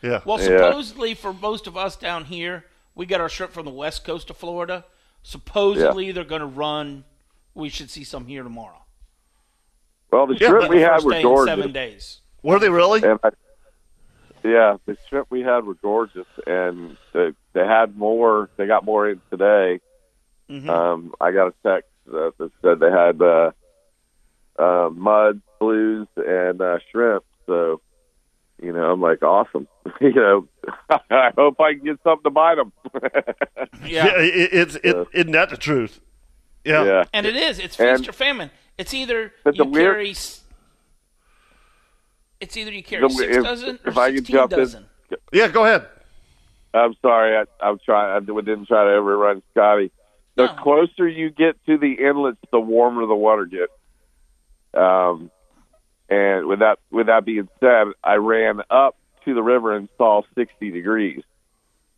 [0.03, 0.19] Yeah.
[0.25, 2.65] Well, supposedly for most of us down here,
[3.01, 4.85] we get our shrimp from the west coast of Florida.
[5.23, 7.03] Supposedly they're going to run.
[7.55, 8.77] We should see some here tomorrow.
[10.11, 11.51] Well, the Yeah, shrimp but we The had were gorgeous.
[11.51, 12.19] seven days.
[12.43, 13.01] Were they really?
[13.01, 13.29] And I,
[14.43, 18.51] yeah, the shrimp we had were gorgeous, and they, they had more.
[18.57, 19.79] They got more in today.
[20.47, 20.69] Mhm.
[20.69, 23.51] Um, I got a text uh, that said they had uh,
[24.59, 27.23] uh, mud, blues, and uh, shrimp.
[27.47, 27.81] So,
[28.61, 29.67] you know, I'm like, awesome.
[30.01, 30.47] you know,
[31.09, 32.71] I hope I can get something to bite them.
[33.85, 34.75] Yeah, it, it's
[35.13, 35.99] isn't that the truth?
[36.63, 36.83] Yeah.
[36.85, 37.03] Yeah.
[37.13, 37.57] And it is.
[37.59, 38.51] It's And- feast or famine.
[38.77, 40.09] It's either you the weird- carry.
[40.11, 40.41] s-
[42.39, 44.59] It's either you carry The- six if- dozen if or I could sixteen jump in-
[44.59, 44.85] dozen.
[45.33, 45.87] Yeah, go ahead.
[46.73, 47.35] I'm sorry.
[47.37, 48.15] I, I'm trying.
[48.15, 49.91] I didn't try to overrun Scotty.
[50.35, 53.71] The closer you get to the inlets, the warmer the water gets.
[54.73, 55.29] Um,
[56.11, 60.21] and with that, with that being said, I ran up to the river and saw
[60.35, 61.23] 60 degrees.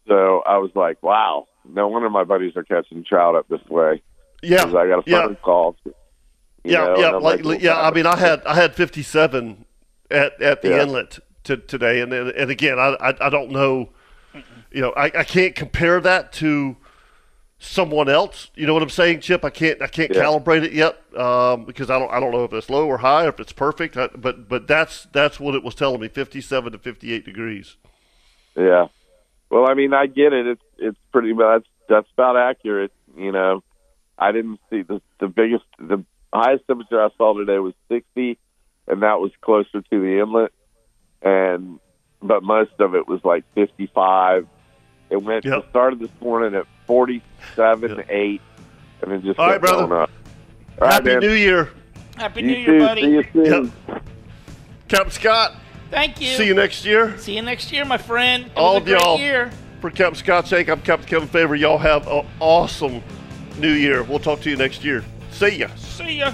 [0.08, 4.02] So I was like, "Wow, no wonder my buddies are catching trout up this way."
[4.42, 5.22] Yeah, I got a yeah.
[5.24, 5.76] phone call.
[5.86, 5.94] you
[6.64, 7.82] yeah, know, yeah, like, like, yeah.
[7.82, 9.66] I mean, I had I had 57
[10.12, 10.84] at at the Yeah.
[10.84, 13.90] inlet to, today, and and and again, I, I I don't know,
[14.72, 16.76] you know, I, I can't compare that to
[17.64, 18.52] someone else.
[18.56, 19.44] You know what I'm saying, Chip?
[19.46, 20.22] I can't I can't Yeah.
[20.24, 23.26] calibrate it yet um, because I don't I don't know if it's low or high,
[23.26, 23.98] or if it's perfect.
[23.98, 27.78] I, but but that's that's what it was telling me: 57 to 58 degrees.
[28.56, 28.88] Yeah.
[29.50, 30.48] Well, I mean, I get it.
[30.48, 32.92] It's it's pretty much that's about accurate.
[33.18, 33.64] You know,
[34.18, 36.04] I didn't see the the biggest the
[36.34, 38.38] highest temperature I saw today was 60,
[38.88, 40.52] and that was closer to the inlet.
[41.22, 41.80] And
[42.22, 44.48] but most of it was like 55.
[45.10, 45.58] It went Yep.
[45.60, 48.42] it started this morning at 47, eight,
[49.02, 49.88] and then just All right, brother.
[49.88, 50.10] going up.
[50.82, 51.20] All right, Happy man.
[51.20, 51.70] New Year,
[52.18, 52.80] Happy You New Year, too.
[52.80, 53.02] buddy.
[53.02, 53.72] See you soon.
[53.88, 54.04] Yep.
[54.88, 55.56] Captain Scott.
[55.92, 56.28] Thank you.
[56.36, 57.18] See you next year.
[57.20, 58.46] See you next year, my friend.
[58.48, 59.20] It All was of great y'all.
[59.20, 59.52] year.
[59.82, 61.56] For Captain Scott's sake, I'm Captain Kevin Favor.
[61.56, 63.04] Y'all have an awesome
[63.60, 64.02] New Year.
[64.04, 65.04] We'll talk to you next year.
[65.32, 65.68] See ya.
[65.76, 66.34] See ya.